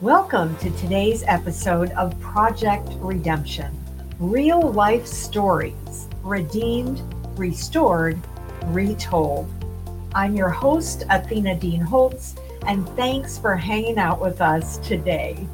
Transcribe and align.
Welcome 0.00 0.56
to 0.60 0.70
today's 0.78 1.24
episode 1.26 1.90
of 1.90 2.18
Project 2.20 2.88
Redemption 3.00 3.78
real 4.18 4.72
life 4.72 5.06
stories, 5.06 6.08
redeemed, 6.22 7.02
restored, 7.36 8.18
retold. 8.68 9.46
I'm 10.14 10.34
your 10.34 10.48
host, 10.48 11.04
Athena 11.10 11.56
Dean 11.56 11.82
Holtz, 11.82 12.34
and 12.66 12.88
thanks 12.96 13.36
for 13.36 13.54
hanging 13.54 13.98
out 13.98 14.22
with 14.22 14.40
us 14.40 14.78
today. 14.78 15.46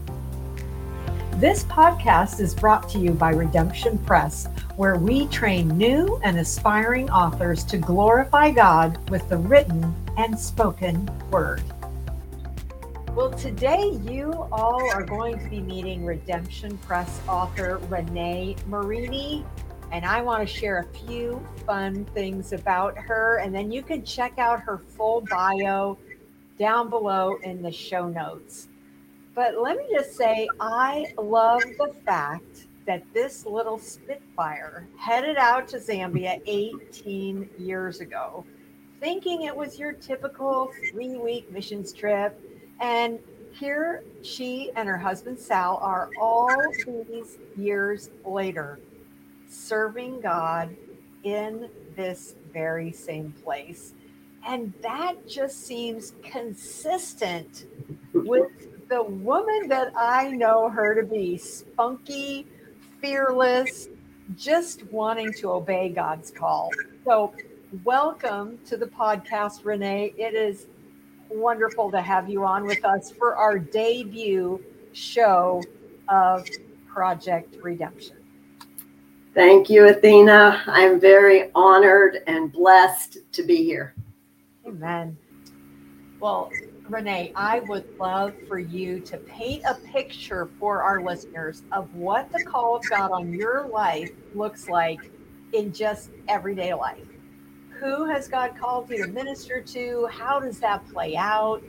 This 1.39 1.65
podcast 1.65 2.39
is 2.39 2.55
brought 2.55 2.89
to 2.91 3.01
you 3.01 3.11
by 3.11 3.31
Redemption 3.31 3.99
Press, 3.99 4.47
where 4.77 4.95
we 4.95 5.27
train 5.27 5.77
new 5.77 6.21
and 6.23 6.39
aspiring 6.39 7.11
authors 7.11 7.65
to 7.65 7.79
glorify 7.79 8.53
God 8.53 9.11
with 9.11 9.29
the 9.29 9.39
written 9.39 9.93
and 10.17 10.39
spoken 10.39 11.11
word. 11.33 11.65
Well, 13.17 13.31
today 13.31 13.99
you 14.05 14.31
all 14.53 14.91
are 14.93 15.03
going 15.03 15.39
to 15.39 15.49
be 15.49 15.63
meeting 15.63 16.05
Redemption 16.05 16.77
Press 16.77 17.19
author 17.27 17.79
Renee 17.89 18.57
Marini, 18.67 19.43
and 19.91 20.05
I 20.05 20.21
want 20.21 20.47
to 20.47 20.55
share 20.55 20.81
a 20.81 20.99
few 20.99 21.43
fun 21.65 22.05
things 22.13 22.53
about 22.53 22.99
her, 22.99 23.39
and 23.39 23.55
then 23.55 23.73
you 23.73 23.83
can 23.83 24.05
check 24.05 24.39
out 24.39 24.61
her 24.61 24.77
full 24.77 25.23
bio 25.23 25.97
down 26.59 26.91
below 26.91 27.39
in 27.43 27.63
the 27.63 27.73
show 27.73 28.07
notes. 28.07 28.69
But 29.35 29.63
let 29.63 29.79
me 29.79 29.85
just 29.91 30.15
say, 30.15 30.47
I 30.61 31.07
love 31.17 31.63
the 31.63 31.95
fact 32.05 32.67
that 32.85 33.03
this 33.15 33.47
little 33.47 33.79
Spitfire 33.79 34.87
headed 34.99 35.39
out 35.39 35.69
to 35.69 35.79
Zambia 35.79 36.43
18 36.45 37.49
years 37.57 38.01
ago, 38.01 38.45
thinking 39.01 39.45
it 39.45 39.57
was 39.57 39.79
your 39.79 39.95
typical 39.95 40.71
three 40.91 41.17
week 41.17 41.51
missions 41.51 41.95
trip 41.95 42.39
and 42.81 43.19
here 43.53 44.05
she 44.23 44.71
and 44.77 44.89
her 44.89 44.99
husband 44.99 45.39
Sal 45.39 45.79
are 45.81 46.11
all 46.21 46.51
these 47.09 47.39
years 47.57 48.11
later 48.25 48.79
serving 49.49 50.21
God 50.21 50.77
in 51.25 51.69
this 51.95 52.35
very 52.53 52.93
same 52.93 53.33
place. 53.45 53.95
And 54.47 54.73
that 54.83 55.27
just 55.27 55.67
seems 55.67 56.13
consistent 56.23 57.67
with 58.13 58.89
the 58.89 59.03
woman 59.03 59.69
that 59.69 59.93
I 59.97 60.31
know 60.31 60.69
her 60.69 60.95
to 60.95 61.07
be 61.07 61.37
spunky, 61.37 62.47
fearless, 63.01 63.89
just 64.37 64.85
wanting 64.93 65.33
to 65.35 65.51
obey 65.51 65.89
God's 65.89 66.31
call. 66.31 66.71
So, 67.05 67.33
welcome 67.85 68.59
to 68.67 68.77
the 68.77 68.87
podcast, 68.87 69.65
Renee. 69.65 70.15
It 70.17 70.35
is 70.35 70.67
wonderful 71.31 71.91
to 71.91 72.01
have 72.01 72.29
you 72.29 72.45
on 72.45 72.65
with 72.65 72.85
us 72.85 73.11
for 73.11 73.37
our 73.37 73.59
debut 73.59 74.63
show 74.93 75.63
of 76.09 76.49
Project 76.87 77.57
Redemption. 77.63 78.17
Thank 79.35 79.69
you, 79.69 79.89
Athena. 79.89 80.63
I'm 80.67 80.99
very 80.99 81.51
honored 81.55 82.23
and 82.27 82.51
blessed 82.51 83.19
to 83.33 83.43
be 83.43 83.65
here. 83.65 83.95
Amen. 84.67 85.17
Well, 86.21 86.51
Renee, 86.89 87.33
I 87.37 87.61
would 87.61 87.99
love 87.99 88.33
for 88.49 88.59
you 88.59 89.01
to 89.01 89.19
paint 89.19 89.65
a 89.69 89.75
picture 89.75 90.49
for 90.59 90.83
our 90.83 91.03
listeners 91.03 91.65
of 91.73 91.95
what 91.95 92.33
the 92.33 92.45
call 92.45 92.77
of 92.77 92.89
God 92.89 93.11
on 93.11 93.33
your 93.33 93.69
life 93.69 94.11
looks 94.35 94.69
like 94.69 95.11
in 95.53 95.73
just 95.73 96.11
everyday 96.29 96.73
life 96.73 97.07
who 97.79 98.07
has 98.07 98.29
God 98.29 98.57
called 98.59 98.91
you 98.91 99.05
to 99.05 99.11
minister 99.11 99.61
to? 99.61 100.09
How 100.11 100.41
does 100.41 100.59
that 100.61 100.87
play 100.89 101.17
out? 101.17 101.63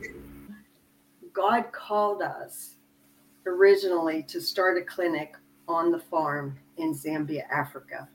God 1.34 1.72
called 1.72 2.22
us 2.22 2.76
originally 3.46 4.24
to 4.24 4.42
start 4.42 4.78
a 4.78 4.82
clinic 4.82 5.36
on 5.68 5.92
the 5.92 6.00
farm 6.00 6.58
in 6.78 6.94
Zambia, 6.94 7.44
Africa. 7.52 8.08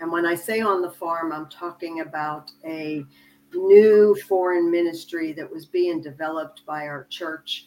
And 0.00 0.10
when 0.10 0.24
I 0.24 0.34
say 0.34 0.60
on 0.60 0.80
the 0.80 0.90
farm, 0.90 1.32
I'm 1.32 1.48
talking 1.48 2.00
about 2.00 2.50
a 2.64 3.04
new 3.52 4.16
foreign 4.28 4.70
ministry 4.70 5.32
that 5.32 5.50
was 5.50 5.66
being 5.66 6.00
developed 6.00 6.64
by 6.64 6.86
our 6.86 7.04
church 7.10 7.66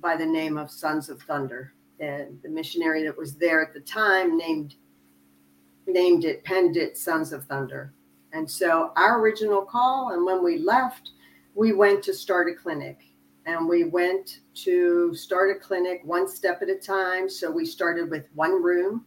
by 0.00 0.16
the 0.16 0.26
name 0.26 0.58
of 0.58 0.70
Sons 0.70 1.08
of 1.08 1.22
Thunder. 1.22 1.72
And 2.00 2.40
the 2.42 2.48
missionary 2.48 3.04
that 3.04 3.16
was 3.16 3.36
there 3.36 3.62
at 3.62 3.72
the 3.72 3.80
time 3.80 4.36
named 4.36 4.74
named 5.86 6.24
it, 6.24 6.42
penned 6.44 6.76
it 6.76 6.96
Sons 6.96 7.32
of 7.32 7.44
Thunder. 7.44 7.92
And 8.34 8.50
so 8.50 8.92
our 8.96 9.20
original 9.20 9.62
call, 9.62 10.10
and 10.10 10.26
when 10.26 10.42
we 10.42 10.58
left, 10.58 11.12
we 11.54 11.72
went 11.72 12.02
to 12.02 12.12
start 12.12 12.50
a 12.50 12.54
clinic. 12.54 12.98
And 13.46 13.68
we 13.68 13.84
went 13.84 14.40
to 14.54 15.14
start 15.14 15.56
a 15.56 15.60
clinic 15.60 16.00
one 16.04 16.26
step 16.26 16.60
at 16.60 16.68
a 16.68 16.74
time. 16.74 17.30
So 17.30 17.48
we 17.48 17.64
started 17.64 18.10
with 18.10 18.26
one 18.34 18.60
room. 18.60 19.04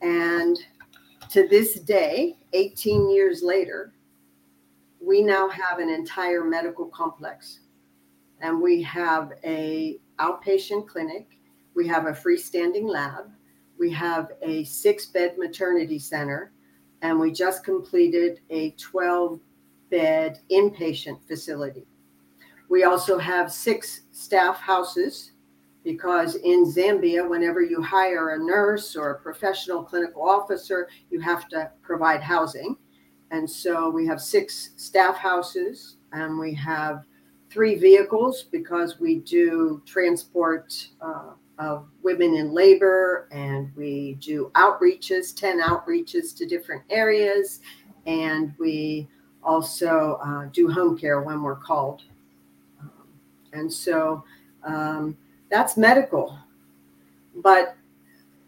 And 0.00 0.58
to 1.30 1.48
this 1.48 1.80
day, 1.80 2.38
18 2.52 3.10
years 3.10 3.42
later, 3.42 3.94
we 5.00 5.22
now 5.22 5.48
have 5.48 5.80
an 5.80 5.88
entire 5.88 6.44
medical 6.44 6.86
complex. 6.86 7.60
And 8.42 8.60
we 8.60 8.80
have 8.82 9.32
a 9.42 9.98
outpatient 10.20 10.86
clinic. 10.86 11.26
We 11.74 11.88
have 11.88 12.06
a 12.06 12.12
freestanding 12.12 12.88
lab. 12.88 13.24
We 13.76 13.90
have 13.92 14.32
a 14.40 14.62
six 14.64 15.06
bed 15.06 15.36
maternity 15.36 15.98
center 15.98 16.52
and 17.02 17.18
we 17.18 17.32
just 17.32 17.64
completed 17.64 18.40
a 18.50 18.70
12 18.72 19.40
bed 19.90 20.38
inpatient 20.50 21.18
facility. 21.26 21.84
We 22.68 22.84
also 22.84 23.18
have 23.18 23.52
six 23.52 24.02
staff 24.12 24.58
houses 24.58 25.32
because 25.84 26.36
in 26.36 26.64
Zambia, 26.64 27.28
whenever 27.28 27.60
you 27.60 27.82
hire 27.82 28.30
a 28.30 28.38
nurse 28.38 28.96
or 28.96 29.10
a 29.10 29.20
professional 29.20 29.82
clinical 29.82 30.22
officer, 30.22 30.88
you 31.10 31.20
have 31.20 31.48
to 31.48 31.70
provide 31.82 32.22
housing. 32.22 32.76
And 33.32 33.50
so 33.50 33.90
we 33.90 34.06
have 34.06 34.20
six 34.20 34.70
staff 34.76 35.16
houses 35.16 35.96
and 36.12 36.38
we 36.38 36.54
have 36.54 37.04
three 37.50 37.74
vehicles 37.74 38.44
because 38.44 39.00
we 39.00 39.18
do 39.18 39.82
transport 39.84 40.72
uh, 41.00 41.32
of 41.58 41.86
women 42.02 42.34
in 42.34 42.52
labor 42.52 43.28
and 43.30 43.70
we 43.76 44.14
do 44.20 44.50
outreaches 44.54 45.34
10 45.34 45.60
outreaches 45.60 46.36
to 46.36 46.46
different 46.46 46.82
areas. 46.90 47.60
And 48.06 48.54
we 48.58 49.08
also 49.42 50.18
uh, 50.24 50.46
do 50.52 50.68
home 50.68 50.98
care 50.98 51.20
when 51.22 51.42
we're 51.42 51.56
called. 51.56 52.02
Um, 52.80 52.90
and 53.52 53.72
so 53.72 54.24
um, 54.64 55.16
that's 55.50 55.76
medical. 55.76 56.36
But 57.36 57.76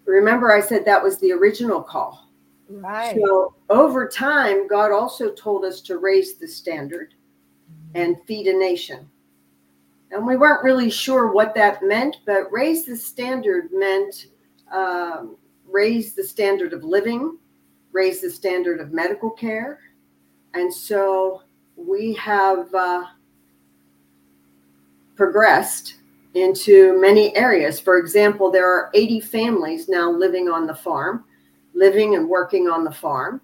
remember 0.07 0.53
i 0.53 0.61
said 0.61 0.85
that 0.85 1.03
was 1.03 1.19
the 1.19 1.33
original 1.33 1.83
call. 1.83 2.29
Right. 2.69 3.17
So 3.17 3.55
over 3.71 4.07
time 4.09 4.69
god 4.69 4.93
also 4.93 5.31
told 5.31 5.65
us 5.65 5.81
to 5.83 5.99
raise 5.99 6.35
the 6.35 6.47
standard 6.47 7.15
and 7.95 8.17
feed 8.27 8.47
a 8.47 8.59
nation 8.59 9.09
and 10.11 10.27
we 10.27 10.37
weren't 10.37 10.65
really 10.65 10.91
sure 10.91 11.33
what 11.33 11.55
that 11.55 11.83
meant, 11.83 12.19
but 12.27 12.53
raise 12.53 12.85
the 12.85 12.97
standard 12.97 13.71
meant 13.73 14.27
um, 14.73 15.37
raise 15.67 16.15
the 16.15 16.25
standard 16.25 16.73
of 16.73 16.85
living, 16.85 17.39
raise 17.93 18.21
the 18.21 18.31
standard 18.31 18.81
of 18.81 18.93
medical 18.93 19.31
care. 19.31 19.81
And 20.55 20.73
so 20.73 21.43
we 21.77 22.15
have 22.15 22.73
uh, 22.75 23.05
progressed 25.17 25.97
into 26.35 27.01
many 27.01 27.35
areas. 27.37 27.79
For 27.81 27.99
example, 27.99 28.51
there 28.51 28.69
are 28.69 28.91
80 28.95 29.21
families 29.21 29.89
now 29.89 30.11
living 30.11 30.49
on 30.49 30.67
the 30.67 30.75
farm, 30.75 31.25
living 31.75 32.17
and 32.17 32.29
working 32.29 32.69
on 32.69 32.85
the 32.85 32.93
farm. 32.93 33.41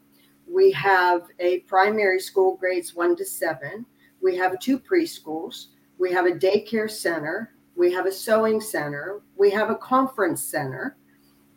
We 0.49 0.73
have 0.73 1.23
a 1.39 1.61
primary 1.61 2.21
school, 2.21 2.57
grades 2.57 2.95
one 2.95 3.15
to 3.17 3.25
seven. 3.25 3.87
We 4.21 4.37
have 4.37 4.59
two 4.59 4.79
preschools 4.79 5.67
we 6.01 6.11
have 6.11 6.25
a 6.25 6.31
daycare 6.31 6.91
center, 6.91 7.53
we 7.77 7.93
have 7.93 8.07
a 8.07 8.13
sewing 8.13 8.59
center, 8.59 9.21
we 9.37 9.51
have 9.51 9.69
a 9.69 9.77
conference 9.77 10.43
center, 10.43 10.97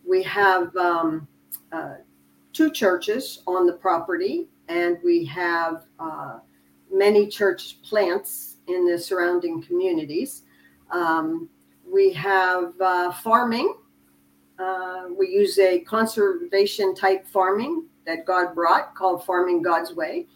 we 0.05 0.21
have 0.21 0.75
um, 0.75 1.25
uh, 1.71 1.95
two 2.51 2.69
churches 2.69 3.41
on 3.47 3.65
the 3.65 3.73
property, 3.73 4.49
and 4.67 4.97
we 5.03 5.23
have 5.23 5.85
uh, 5.97 6.39
many 6.91 7.25
church 7.25 7.81
plants 7.83 8.57
in 8.67 8.85
the 8.85 8.99
surrounding 8.99 9.63
communities. 9.63 10.43
Um, 10.91 11.49
we 11.89 12.11
have 12.11 12.73
uh, 12.81 13.13
farming. 13.13 13.75
Uh, 14.59 15.05
we 15.17 15.29
use 15.29 15.57
a 15.57 15.79
conservation 15.79 16.93
type 16.93 17.25
farming 17.27 17.85
that 18.05 18.25
God 18.25 18.53
brought 18.53 18.93
called 18.93 19.25
Farming 19.25 19.61
God's 19.61 19.93
Way 19.93 20.27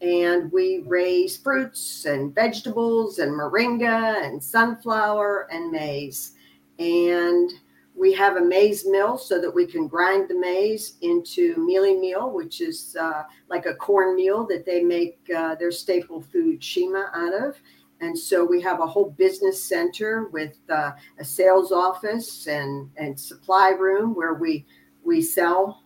and 0.00 0.52
we 0.52 0.82
raise 0.86 1.36
fruits 1.36 2.04
and 2.04 2.34
vegetables 2.34 3.18
and 3.18 3.32
moringa 3.32 4.24
and 4.24 4.42
sunflower 4.42 5.48
and 5.50 5.70
maize. 5.70 6.32
And 6.78 7.50
we 7.94 8.12
have 8.12 8.36
a 8.36 8.44
maize 8.44 8.84
mill 8.86 9.16
so 9.16 9.40
that 9.40 9.54
we 9.54 9.66
can 9.66 9.88
grind 9.88 10.28
the 10.28 10.38
maize 10.38 10.94
into 11.00 11.54
mealie 11.56 11.98
meal, 11.98 12.30
which 12.30 12.60
is 12.60 12.94
uh, 13.00 13.22
like 13.48 13.64
a 13.64 13.74
corn 13.74 14.14
meal 14.16 14.46
that 14.48 14.66
they 14.66 14.82
make 14.82 15.18
uh, 15.34 15.54
their 15.54 15.72
staple 15.72 16.20
food 16.20 16.60
nshima 16.60 17.08
out 17.14 17.32
of. 17.32 17.56
and 18.02 18.18
so 18.18 18.44
we 18.44 18.60
have 18.60 18.80
a 18.80 18.86
whole 18.86 19.10
business 19.16 19.62
center 19.62 20.28
with 20.30 20.58
uh, 20.68 20.92
a 21.18 21.24
sales 21.24 21.72
office 21.72 22.46
and, 22.46 22.90
and 22.98 23.18
supply 23.18 23.70
room 23.70 24.14
where 24.14 24.34
we 24.34 24.66
we 25.02 25.22
sell 25.22 25.82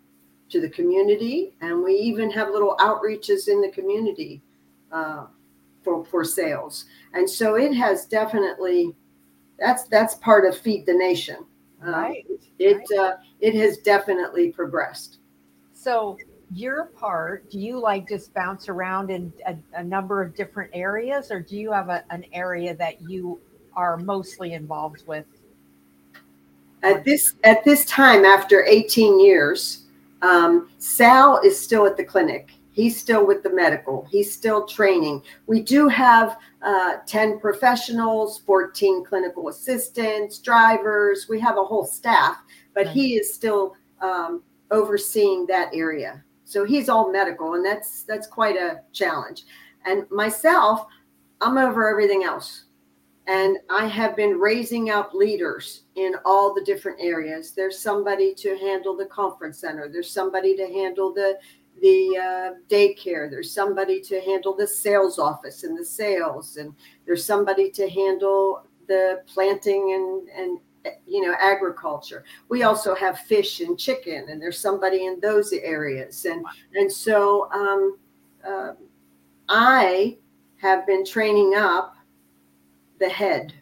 to 0.50 0.60
the 0.60 0.68
community, 0.68 1.54
and 1.60 1.82
we 1.82 1.94
even 1.94 2.30
have 2.30 2.50
little 2.50 2.76
outreaches 2.78 3.48
in 3.48 3.60
the 3.60 3.70
community 3.70 4.42
uh, 4.92 5.26
for 5.82 6.04
for 6.04 6.24
sales. 6.24 6.86
And 7.14 7.28
so 7.28 7.54
it 7.56 7.74
has 7.74 8.06
definitely 8.06 8.94
that's 9.58 9.84
that's 9.84 10.14
part 10.16 10.44
of 10.44 10.56
Feed 10.56 10.86
the 10.86 10.94
Nation. 10.94 11.38
Um, 11.82 11.94
right. 11.94 12.26
It 12.58 12.82
right. 12.90 12.98
Uh, 12.98 13.16
it 13.40 13.54
has 13.54 13.78
definitely 13.78 14.50
progressed. 14.50 15.18
So 15.72 16.18
your 16.52 16.86
part, 16.86 17.48
do 17.50 17.58
you 17.58 17.78
like 17.78 18.08
just 18.08 18.34
bounce 18.34 18.68
around 18.68 19.10
in 19.10 19.32
a, 19.46 19.56
a 19.74 19.84
number 19.84 20.20
of 20.22 20.34
different 20.34 20.70
areas, 20.74 21.30
or 21.30 21.40
do 21.40 21.56
you 21.56 21.72
have 21.72 21.88
a, 21.88 22.04
an 22.10 22.24
area 22.32 22.74
that 22.74 23.00
you 23.08 23.40
are 23.74 23.96
mostly 23.96 24.52
involved 24.52 25.06
with? 25.06 25.26
At 26.82 27.04
this 27.04 27.34
at 27.44 27.64
this 27.64 27.84
time, 27.84 28.24
after 28.24 28.64
18 28.64 29.20
years, 29.20 29.79
um, 30.22 30.70
Sal 30.78 31.40
is 31.44 31.60
still 31.60 31.86
at 31.86 31.96
the 31.96 32.04
clinic. 32.04 32.50
He's 32.72 32.98
still 32.98 33.26
with 33.26 33.42
the 33.42 33.50
medical. 33.50 34.06
He's 34.10 34.32
still 34.32 34.66
training. 34.66 35.22
We 35.46 35.60
do 35.60 35.88
have 35.88 36.38
uh, 36.62 36.98
10 37.06 37.40
professionals, 37.40 38.38
14 38.46 39.04
clinical 39.04 39.48
assistants, 39.48 40.38
drivers. 40.38 41.26
We 41.28 41.40
have 41.40 41.58
a 41.58 41.64
whole 41.64 41.84
staff, 41.84 42.36
but 42.74 42.86
he 42.86 43.16
is 43.16 43.34
still 43.34 43.74
um, 44.00 44.42
overseeing 44.70 45.46
that 45.46 45.70
area. 45.74 46.24
So 46.44 46.64
he's 46.64 46.88
all 46.88 47.12
medical, 47.12 47.54
and 47.54 47.64
that's 47.64 48.04
that's 48.04 48.26
quite 48.26 48.56
a 48.56 48.80
challenge. 48.92 49.44
And 49.84 50.08
myself, 50.10 50.86
I'm 51.40 51.58
over 51.58 51.88
everything 51.88 52.24
else. 52.24 52.64
And 53.30 53.58
I 53.70 53.86
have 53.86 54.16
been 54.16 54.40
raising 54.40 54.90
up 54.90 55.14
leaders 55.14 55.84
in 55.94 56.16
all 56.24 56.52
the 56.52 56.64
different 56.64 56.98
areas. 57.00 57.52
There's 57.52 57.78
somebody 57.78 58.34
to 58.34 58.58
handle 58.58 58.96
the 58.96 59.06
conference 59.06 59.60
center. 59.60 59.88
There's 59.88 60.10
somebody 60.10 60.56
to 60.56 60.66
handle 60.66 61.14
the 61.14 61.38
the 61.80 62.18
uh, 62.18 62.50
daycare. 62.68 63.30
There's 63.30 63.54
somebody 63.54 64.00
to 64.00 64.20
handle 64.22 64.56
the 64.56 64.66
sales 64.66 65.20
office 65.20 65.62
and 65.62 65.78
the 65.78 65.84
sales, 65.84 66.56
and 66.56 66.74
there's 67.06 67.24
somebody 67.24 67.70
to 67.70 67.88
handle 67.88 68.64
the 68.88 69.22
planting 69.32 69.92
and 69.92 70.28
and 70.36 70.58
you 71.06 71.20
know 71.20 71.34
agriculture 71.38 72.24
we 72.48 72.62
also 72.62 72.94
have 72.94 73.18
fish 73.18 73.60
and 73.60 73.78
chicken 73.78 74.30
and 74.30 74.40
there's 74.40 74.58
somebody 74.58 75.04
in 75.04 75.20
those 75.20 75.52
areas 75.52 76.24
and 76.24 76.42
and 76.74 76.90
so 76.90 77.50
um, 77.52 77.98
uh, 78.48 78.72
i 79.50 80.16
have 80.56 80.86
been 80.86 81.04
training 81.04 81.52
up 81.54 81.94
the 83.00 83.08
head 83.08 83.52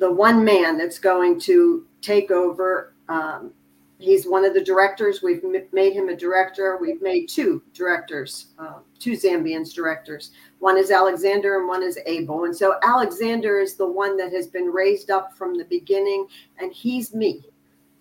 the 0.00 0.12
one 0.12 0.44
man 0.44 0.76
that's 0.76 0.98
going 0.98 1.40
to 1.40 1.86
take 2.02 2.30
over 2.30 2.94
um, 3.08 3.52
he's 3.98 4.26
one 4.26 4.44
of 4.44 4.54
the 4.54 4.62
directors. 4.62 5.22
We've 5.22 5.42
made 5.72 5.92
him 5.92 6.08
a 6.08 6.16
director. 6.16 6.78
We've 6.80 7.02
made 7.02 7.28
two 7.28 7.62
directors, 7.74 8.48
uh, 8.58 8.78
two 8.98 9.12
Zambians 9.12 9.74
directors. 9.74 10.30
One 10.60 10.76
is 10.76 10.90
Alexander 10.90 11.58
and 11.58 11.68
one 11.68 11.82
is 11.82 11.98
Abel. 12.06 12.44
And 12.44 12.56
so 12.56 12.76
Alexander 12.82 13.58
is 13.58 13.74
the 13.74 13.90
one 13.90 14.16
that 14.16 14.32
has 14.32 14.46
been 14.46 14.66
raised 14.66 15.10
up 15.10 15.36
from 15.36 15.56
the 15.56 15.64
beginning, 15.64 16.26
and 16.58 16.72
he's 16.72 17.14
me. 17.14 17.44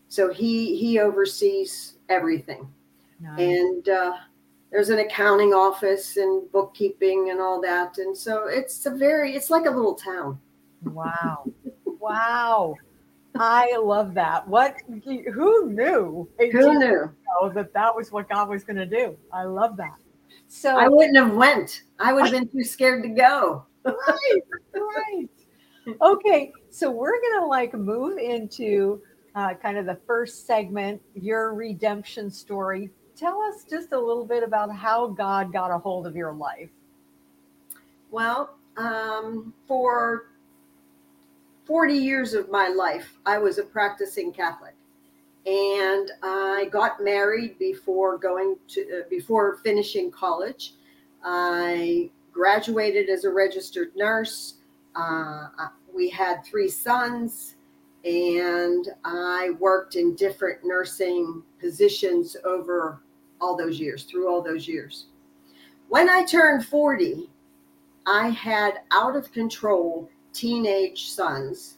So 0.09 0.31
he 0.31 0.77
he 0.77 0.99
oversees 0.99 1.95
everything. 2.09 2.67
Nice. 3.19 3.39
And 3.39 3.89
uh, 3.89 4.13
there's 4.71 4.89
an 4.89 4.99
accounting 4.99 5.53
office 5.53 6.17
and 6.17 6.51
bookkeeping 6.51 7.29
and 7.31 7.39
all 7.39 7.61
that. 7.61 7.97
And 7.97 8.15
so 8.15 8.47
it's 8.47 8.85
a 8.85 8.91
very 8.91 9.35
it's 9.35 9.49
like 9.49 9.65
a 9.65 9.71
little 9.71 9.95
town. 9.95 10.39
Wow. 10.83 11.45
wow. 11.85 12.75
I 13.39 13.77
love 13.77 14.13
that. 14.15 14.47
What? 14.47 14.75
Who 15.05 15.71
knew? 15.71 16.29
Who 16.39 16.79
knew? 16.79 17.11
that 17.53 17.73
that 17.73 17.95
was 17.95 18.11
what 18.11 18.29
God 18.29 18.49
was 18.49 18.63
going 18.63 18.77
to 18.77 18.85
do. 18.85 19.17
I 19.31 19.43
love 19.43 19.77
that. 19.77 19.95
So 20.47 20.77
I 20.77 20.87
wouldn't 20.87 21.17
have 21.17 21.35
went. 21.35 21.83
I 21.99 22.13
would 22.13 22.23
have 22.23 22.31
been 22.31 22.47
too 22.47 22.63
scared 22.63 23.03
to 23.03 23.09
go. 23.09 23.65
right, 23.85 24.41
right. 24.73 25.29
Okay, 26.01 26.51
so 26.69 26.91
we're 26.91 27.21
gonna 27.21 27.45
like 27.45 27.73
move 27.73 28.17
into 28.17 29.01
uh, 29.35 29.53
kind 29.53 29.77
of 29.77 29.85
the 29.85 29.99
first 30.07 30.45
segment, 30.45 31.01
your 31.13 31.53
redemption 31.53 32.29
story. 32.29 32.89
Tell 33.17 33.41
us 33.41 33.65
just 33.67 33.93
a 33.93 33.99
little 33.99 34.25
bit 34.25 34.43
about 34.43 34.71
how 34.71 35.07
God 35.07 35.51
got 35.51 35.71
a 35.71 35.77
hold 35.79 36.05
of 36.05 36.15
your 36.15 36.33
life. 36.33 36.69
Well, 38.11 38.55
um, 38.77 39.55
for 39.67 40.27
40 41.65 41.95
years 41.95 42.35
of 42.35 42.51
my 42.51 42.67
life, 42.67 43.17
I 43.25 43.39
was 43.39 43.57
a 43.57 43.63
practicing 43.63 44.31
Catholic. 44.31 44.75
And 45.47 46.11
I 46.21 46.69
got 46.71 47.03
married 47.03 47.57
before 47.57 48.19
going 48.19 48.57
to, 48.69 48.81
uh, 48.81 49.09
before 49.09 49.57
finishing 49.63 50.11
college. 50.11 50.75
I 51.23 52.11
graduated 52.31 53.09
as 53.09 53.23
a 53.23 53.31
registered 53.31 53.95
nurse. 53.95 54.55
Uh, 54.95 55.47
we 55.91 56.07
had 56.07 56.45
three 56.45 56.69
sons, 56.69 57.55
and 58.05 58.89
I 59.03 59.51
worked 59.59 59.95
in 59.95 60.13
different 60.13 60.59
nursing 60.63 61.41
positions 61.59 62.37
over 62.45 63.01
all 63.41 63.55
those 63.55 63.79
years, 63.79 64.03
through 64.03 64.27
all 64.27 64.41
those 64.41 64.67
years. 64.67 65.07
When 65.89 66.09
I 66.09 66.25
turned 66.25 66.65
40, 66.65 67.29
I 68.05 68.29
had 68.29 68.79
out 68.91 69.15
of 69.15 69.31
control 69.31 70.09
teenage 70.33 71.09
sons 71.09 71.77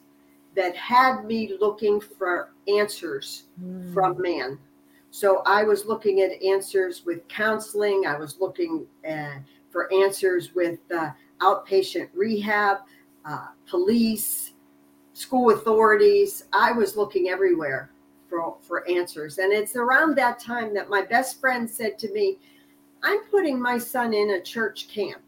that 0.56 0.76
had 0.76 1.26
me 1.26 1.56
looking 1.60 2.00
for 2.02 2.52
answers 2.68 3.44
mm. 3.62 3.94
from 3.94 4.22
man. 4.22 4.60
So 5.12 5.42
I 5.46 5.64
was 5.64 5.86
looking 5.86 6.22
at 6.22 6.42
answers 6.44 7.06
with 7.06 7.28
counseling. 7.28 8.04
I 8.08 8.18
was 8.18 8.40
looking 8.40 8.86
uh, 9.10 9.40
for 9.72 9.92
answers 9.94 10.54
with 10.54 10.80
uh, 10.96 11.12
outpatient 11.40 12.10
rehab, 12.14 12.78
uh, 13.26 13.48
police, 13.68 14.54
school 15.14 15.52
authorities. 15.52 16.46
I 16.54 16.72
was 16.72 16.96
looking 16.96 17.30
everywhere 17.30 17.92
for, 18.30 18.58
for 18.62 18.88
answers. 18.90 19.40
And 19.40 19.52
it's 19.52 19.76
around 19.76 20.16
that 20.16 20.40
time 20.40 20.74
that 20.76 20.90
my 20.90 21.02
best 21.02 21.40
friend 21.40 21.70
said 21.70 21.98
to 22.00 22.12
me, 22.14 22.38
I'm 23.04 23.24
putting 23.26 23.62
my 23.62 23.78
son 23.78 24.14
in 24.14 24.32
a 24.32 24.42
church 24.42 24.88
camp. 24.90 25.22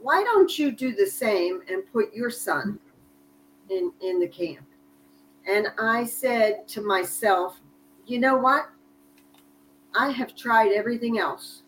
Why 0.00 0.22
don't 0.22 0.58
you 0.58 0.70
do 0.70 0.94
the 0.94 1.06
same 1.06 1.62
and 1.68 1.90
put 1.92 2.14
your 2.14 2.30
son 2.30 2.78
in 3.70 3.92
in 4.00 4.20
the 4.20 4.28
camp? 4.28 4.66
And 5.46 5.68
i 5.78 6.04
said 6.04 6.68
to 6.68 6.82
myself 6.82 7.60
you 8.06 8.18
know 8.18 8.38
what? 8.38 8.70
I 9.94 10.10
have 10.10 10.34
tried 10.34 10.72
everything 10.72 11.18
else. 11.18 11.62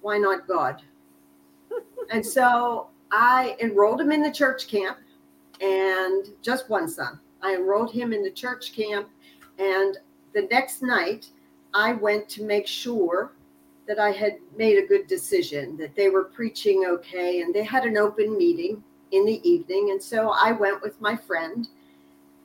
Why 0.00 0.18
not 0.18 0.48
god? 0.48 0.82
And 2.10 2.24
so 2.24 2.88
i 3.10 3.56
enrolled 3.60 4.00
him 4.00 4.12
in 4.12 4.22
the 4.22 4.32
church 4.32 4.66
camp 4.68 4.98
and 5.60 6.28
just 6.42 6.68
one 6.68 6.88
son. 6.88 7.20
I 7.42 7.54
enrolled 7.54 7.92
him 7.92 8.12
in 8.12 8.22
the 8.22 8.30
church 8.30 8.74
camp 8.74 9.08
and 9.58 9.98
the 10.34 10.48
next 10.50 10.82
night 10.82 11.28
i 11.72 11.92
went 11.92 12.28
to 12.28 12.42
make 12.42 12.66
sure 12.66 13.32
that 13.86 13.98
I 13.98 14.10
had 14.10 14.38
made 14.56 14.78
a 14.78 14.86
good 14.86 15.06
decision, 15.06 15.76
that 15.76 15.94
they 15.94 16.08
were 16.08 16.24
preaching 16.24 16.84
okay, 16.86 17.42
and 17.42 17.54
they 17.54 17.64
had 17.64 17.84
an 17.84 17.96
open 17.96 18.36
meeting 18.36 18.82
in 19.12 19.26
the 19.26 19.46
evening. 19.48 19.90
And 19.90 20.02
so 20.02 20.30
I 20.30 20.52
went 20.52 20.82
with 20.82 21.00
my 21.00 21.16
friend. 21.16 21.68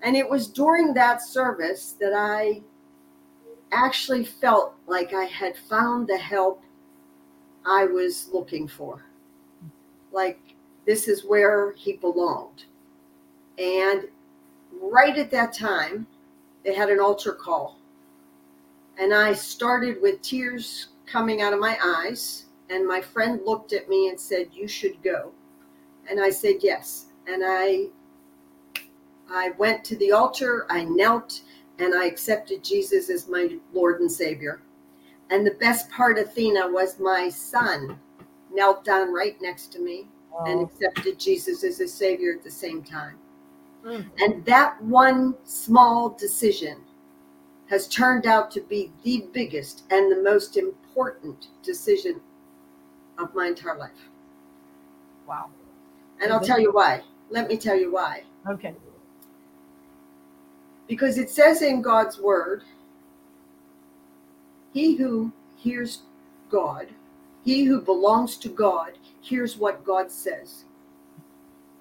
And 0.02 0.16
it 0.16 0.30
was 0.30 0.48
during 0.48 0.94
that 0.94 1.22
service 1.22 1.96
that 2.00 2.14
I 2.14 2.62
actually 3.72 4.26
felt 4.26 4.76
like 4.88 5.14
I 5.14 5.26
had 5.26 5.56
found 5.56 6.08
the 6.08 6.18
help 6.18 6.64
I 7.66 7.86
was 7.86 8.30
looking 8.34 8.68
for. 8.68 9.06
Like 10.12 10.40
this 10.86 11.08
is 11.08 11.24
where 11.24 11.74
he 11.74 11.94
belonged. 11.94 12.66
And 13.58 14.06
right 14.82 15.18
at 15.18 15.32
that 15.32 15.54
time, 15.54 16.08
they 16.64 16.74
had 16.74 16.90
an 16.90 17.00
altar 17.00 17.34
call. 17.34 17.80
And 18.98 19.14
I 19.14 19.34
started 19.34 20.02
with 20.02 20.22
tears 20.22 20.90
coming 21.06 21.42
out 21.42 21.54
of 21.54 21.60
my 21.60 21.78
eyes. 21.84 22.46
And 22.70 22.88
my 22.88 23.02
friend 23.02 23.40
looked 23.46 23.74
at 23.74 23.90
me 23.90 24.10
and 24.10 24.20
said, 24.20 24.50
You 24.52 24.68
should 24.68 25.02
go. 25.02 25.32
And 26.10 26.22
I 26.22 26.30
said, 26.30 26.56
Yes. 26.62 27.06
And 27.28 27.44
I 27.46 27.88
I 29.32 29.52
went 29.58 29.84
to 29.86 29.96
the 29.98 30.12
altar, 30.12 30.66
I 30.70 30.84
knelt, 30.84 31.42
and 31.78 31.94
I 31.94 32.06
accepted 32.06 32.64
Jesus 32.64 33.10
as 33.10 33.28
my 33.28 33.58
Lord 33.74 34.02
and 34.02 34.12
Savior. 34.12 34.62
And 35.30 35.46
the 35.46 35.52
best 35.52 35.90
part, 35.92 36.18
Athena, 36.18 36.68
was 36.68 37.00
my 37.00 37.30
son 37.30 38.00
knelt 38.52 38.84
down 38.84 39.14
right 39.14 39.40
next 39.42 39.72
to 39.74 39.80
me 39.80 40.08
oh. 40.34 40.46
and 40.46 40.68
accepted 40.68 41.20
Jesus 41.20 41.64
as 41.64 41.78
his 41.78 41.94
Savior 41.94 42.34
at 42.34 42.44
the 42.44 42.50
same 42.50 42.84
time. 42.84 43.18
Mm. 43.86 44.06
And 44.20 44.46
that 44.46 44.82
one 44.84 45.36
small 45.46 46.10
decision 46.10 46.78
has 47.70 47.88
turned 47.88 48.26
out 48.26 48.50
to 48.52 48.62
be 48.62 48.92
the 49.04 49.26
biggest 49.32 49.84
and 49.92 50.12
the 50.12 50.22
most 50.24 50.58
important 50.58 51.48
decision 51.64 52.20
of 53.18 53.34
my 53.36 53.48
entire 53.48 53.78
life. 53.78 54.10
Wow. 55.28 55.50
And 56.22 56.34
I'll 56.34 56.40
tell 56.40 56.60
you 56.60 56.72
why. 56.72 57.04
Let 57.30 57.48
me 57.48 57.58
tell 57.58 57.78
you 57.78 57.92
why. 57.92 58.24
Okay. 58.50 58.74
Because 60.88 61.20
it 61.20 61.30
says 61.30 61.62
in 61.62 61.82
God's 61.82 62.20
word, 62.20 62.64
he 64.74 64.96
who 64.96 65.32
hears 65.56 66.00
God, 66.50 66.88
he 67.44 67.64
who 67.66 67.80
belongs 67.82 68.38
to 68.38 68.50
God, 68.50 68.94
hears 69.22 69.58
what 69.58 69.86
God 69.86 70.12
says. 70.12 70.66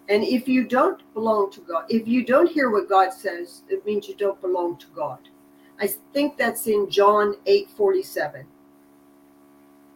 And 0.09 0.25
if 0.25 0.49
you 0.49 0.65
don't 0.65 1.03
belong 1.13 1.51
to 1.53 1.61
God, 1.61 1.85
if 1.89 2.09
you 2.09 2.25
don't 2.25 2.51
hear 2.51 2.71
what 2.71 2.89
God 2.89 3.13
says, 3.13 3.63
it 3.69 3.85
means 3.85 4.09
you 4.09 4.15
don't 4.15 4.41
belong 4.41 4.79
to 4.79 4.87
God. 4.95 5.29
I 5.81 5.87
think 6.13 6.37
that's 6.37 6.67
in 6.67 6.91
John 6.91 7.37
8 7.47 7.71
47. 7.71 8.47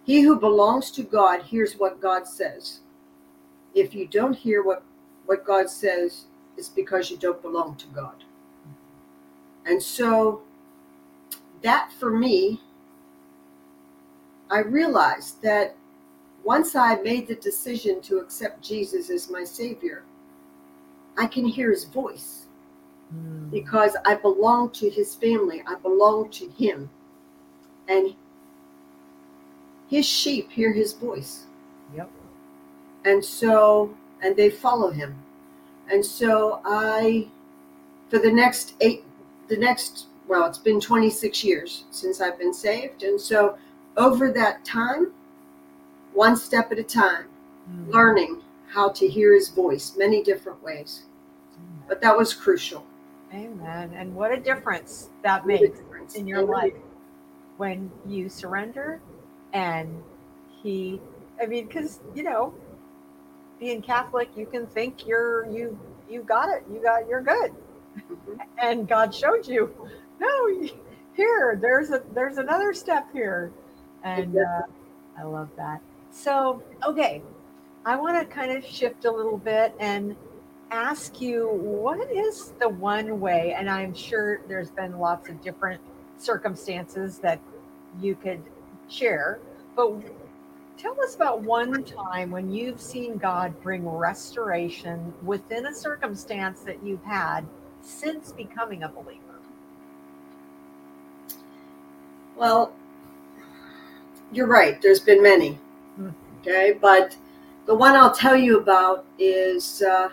He 0.05 0.21
who 0.21 0.39
belongs 0.39 0.91
to 0.93 1.03
God 1.03 1.43
hears 1.43 1.75
what 1.75 2.01
God 2.01 2.27
says. 2.27 2.81
If 3.75 3.95
you 3.95 4.07
don't 4.07 4.35
hear 4.35 4.63
what, 4.63 4.83
what 5.27 5.47
God 5.47 5.71
says, 5.71 6.27
it's 6.57 6.69
because 6.69 7.11
you 7.11 7.17
don't 7.17 7.41
belong 7.41 7.77
to 7.77 7.87
God. 7.89 8.25
And 9.65 9.83
so 9.83 10.43
that 11.63 11.93
for 11.99 12.11
me, 12.11 12.61
I 14.51 14.59
realized 14.59 15.41
that 15.43 15.77
once 16.45 16.75
I 16.75 16.97
made 16.97 17.29
the 17.29 17.37
decision 17.37 18.01
to 18.03 18.19
accept 18.19 18.63
Jesus 18.63 19.11
as 19.11 19.31
my 19.31 19.45
Savior, 19.45 20.05
I 21.17 21.27
can 21.27 21.45
hear 21.45 21.71
His 21.71 21.85
voice 21.85 22.47
mm. 23.15 23.51
because 23.51 23.97
I 24.05 24.17
belong 24.17 24.71
to 24.73 24.91
His 24.91 25.15
family. 25.15 25.63
I 25.67 25.77
belong 25.77 26.31
to 26.31 26.49
Him. 26.49 26.91
And 27.89 28.15
His 29.89 30.07
sheep 30.07 30.51
hear 30.51 30.73
His 30.73 30.95
voice. 30.95 31.47
Yep. 31.95 32.11
And 33.05 33.25
so, 33.25 33.95
and 34.23 34.37
they 34.37 34.51
follow 34.51 34.91
Him. 34.91 35.17
And 35.91 36.05
so 36.05 36.61
I, 36.65 37.29
for 38.09 38.19
the 38.19 38.33
next 38.33 38.75
eight, 38.81 39.05
the 39.49 39.57
next, 39.57 40.07
well, 40.27 40.47
it's 40.47 40.59
been 40.59 40.81
26 40.81 41.45
years 41.45 41.85
since 41.91 42.21
I've 42.21 42.39
been 42.39 42.55
saved. 42.55 43.03
And 43.03 43.21
so 43.21 43.57
over 43.97 44.33
that 44.33 44.65
time, 44.65 45.13
one 46.15 46.37
step 46.37 46.73
at 46.73 46.79
a 46.79 46.83
time, 46.83 47.27
mm-hmm. 47.71 47.91
learning 47.91 48.43
how 48.69 48.89
to 48.89 49.07
hear 49.07 49.35
his 49.35 49.49
voice 49.49 49.95
many 49.97 50.23
different 50.23 50.63
ways. 50.63 51.03
Mm-hmm. 51.53 51.89
But 51.89 52.01
that 52.01 52.17
was 52.17 52.33
crucial. 52.33 52.85
Amen. 53.35 53.93
And 53.95 54.15
what 54.15 54.33
a 54.33 54.37
difference 54.39 55.09
that 55.23 55.41
what 55.41 55.61
makes 55.61 55.79
difference. 55.79 56.15
in 56.17 56.27
your 56.27 56.41
Amen. 56.41 56.53
life 56.53 56.75
when 57.57 57.91
you 58.07 58.29
surrender 58.29 59.01
and 59.53 60.03
he 60.63 61.01
I 61.41 61.47
mean 61.47 61.69
cuz 61.69 62.01
you 62.15 62.23
know 62.23 62.55
being 63.59 63.81
Catholic 63.81 64.29
you 64.37 64.47
can 64.47 64.67
think 64.67 65.07
you're 65.07 65.47
you 65.51 65.79
you 66.11 66.23
got 66.23 66.49
it. 66.51 66.65
You 66.71 66.83
got 66.83 67.09
you're 67.09 67.23
good. 67.23 67.53
Mm-hmm. 67.97 68.41
And 68.59 68.89
God 68.89 69.15
showed 69.15 69.47
you 69.47 69.73
no 70.21 70.69
here 71.15 71.59
there's 71.61 71.91
a 71.91 72.03
there's 72.13 72.37
another 72.39 72.75
step 72.75 73.11
here 73.13 73.51
and 74.05 74.37
uh, 74.37 74.63
I 75.19 75.23
love 75.23 75.49
that. 75.57 75.81
So, 76.13 76.63
okay, 76.87 77.23
I 77.87 77.97
want 77.97 78.21
to 78.21 78.33
kind 78.33 78.53
of 78.53 78.65
shift 78.65 79.07
a 79.07 79.11
little 79.11 79.39
bit 79.39 79.75
and 79.81 80.15
ask 80.71 81.21
you 81.21 81.49
what 81.49 82.11
is 82.11 82.53
the 82.61 82.69
one 82.69 83.19
way, 83.19 83.55
and 83.55 83.69
I'm 83.69 83.95
sure 83.95 84.43
there's 84.47 84.71
been 84.71 84.99
lots 84.99 85.29
of 85.31 85.43
different 85.43 85.81
circumstances 86.19 87.19
that 87.19 87.41
you 87.99 88.15
could 88.15 88.43
share, 88.89 89.41
but 89.75 90.01
tell 90.77 91.01
us 91.03 91.17
about 91.17 91.41
one 91.41 91.83
time 91.83 92.31
when 92.31 92.53
you've 92.53 92.81
seen 92.81 93.17
God 93.17 93.61
bring 93.63 93.89
restoration 93.89 95.15
within 95.25 95.67
a 95.67 95.75
circumstance 95.75 96.61
that 96.61 96.83
you've 96.85 97.05
had 97.05 97.47
since 97.81 98.33
becoming 98.33 98.83
a 98.83 98.89
believer. 98.89 99.41
Well, 102.37 102.73
you're 104.31 104.47
right. 104.47 104.81
There's 104.81 105.01
been 105.01 105.23
many. 105.23 105.59
Okay, 106.43 106.77
but 106.81 107.17
the 107.67 107.75
one 107.75 107.95
I'll 107.95 108.13
tell 108.13 108.35
you 108.35 108.59
about 108.59 109.05
is 109.17 109.81
uh, 109.81 110.09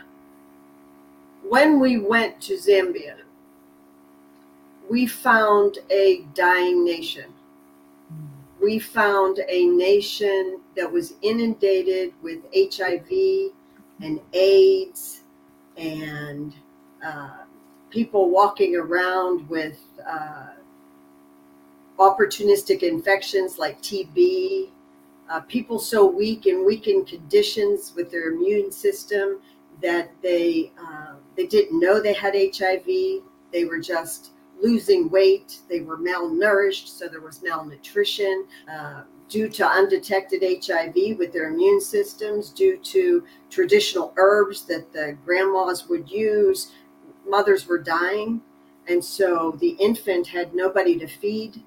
when 1.41 1.79
we 1.79 1.97
went 1.97 2.39
to 2.41 2.53
Zambia, 2.53 3.15
we 4.87 5.07
found 5.07 5.79
a 5.89 6.23
dying 6.35 6.85
nation. 6.85 7.33
We 8.61 8.77
found 8.77 9.39
a 9.47 9.65
nation 9.65 10.59
that 10.75 10.91
was 10.91 11.15
inundated 11.23 12.13
with 12.21 12.41
HIV 12.53 13.09
and 13.99 14.19
AIDS 14.33 15.21
and 15.77 16.53
uh, 17.03 17.37
people 17.89 18.29
walking 18.29 18.75
around 18.75 19.49
with 19.49 19.79
uh, 20.07 20.49
opportunistic 21.97 22.83
infections 22.83 23.57
like 23.57 23.81
TB 23.81 24.69
uh, 25.29 25.41
people 25.41 25.79
so 25.79 26.05
weak 26.05 26.45
and 26.47 26.65
weakened 26.65 27.07
conditions 27.07 27.93
with 27.95 28.11
their 28.11 28.29
immune 28.31 28.71
system 28.71 29.39
that 29.81 30.11
they 30.21 30.71
uh, 30.81 31.15
they 31.37 31.45
didn't 31.45 31.79
know 31.79 31.99
they 31.99 32.13
had 32.13 32.35
HIV. 32.35 32.85
They 33.53 33.65
were 33.65 33.79
just 33.79 34.31
losing 34.61 35.09
weight. 35.09 35.59
They 35.69 35.81
were 35.81 35.97
malnourished, 35.97 36.87
so 36.87 37.07
there 37.07 37.21
was 37.21 37.41
malnutrition 37.41 38.45
uh, 38.71 39.03
due 39.29 39.47
to 39.47 39.65
undetected 39.65 40.43
HIV 40.65 41.17
with 41.17 41.31
their 41.31 41.49
immune 41.49 41.79
systems, 41.79 42.49
due 42.49 42.77
to 42.77 43.23
traditional 43.49 44.13
herbs 44.17 44.63
that 44.63 44.91
the 44.91 45.17
grandmas 45.23 45.87
would 45.87 46.09
use. 46.09 46.71
Mothers 47.27 47.67
were 47.67 47.77
dying, 47.77 48.41
and 48.87 49.03
so 49.03 49.55
the 49.59 49.69
infant 49.79 50.27
had 50.27 50.53
nobody 50.55 50.97
to 50.97 51.07
feed 51.07 51.63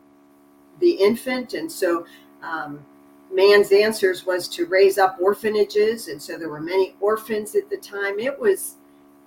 the 0.80 0.90
infant, 0.90 1.54
and 1.54 1.70
so 1.70 2.04
um, 2.42 2.84
man's 3.32 3.72
answers 3.72 4.26
was 4.26 4.48
to 4.48 4.66
raise 4.66 4.98
up 4.98 5.16
orphanages 5.20 6.08
and 6.08 6.20
so 6.20 6.38
there 6.38 6.48
were 6.48 6.60
many 6.60 6.94
orphans 7.00 7.54
at 7.54 7.68
the 7.70 7.76
time. 7.76 8.18
It 8.18 8.38
was 8.38 8.76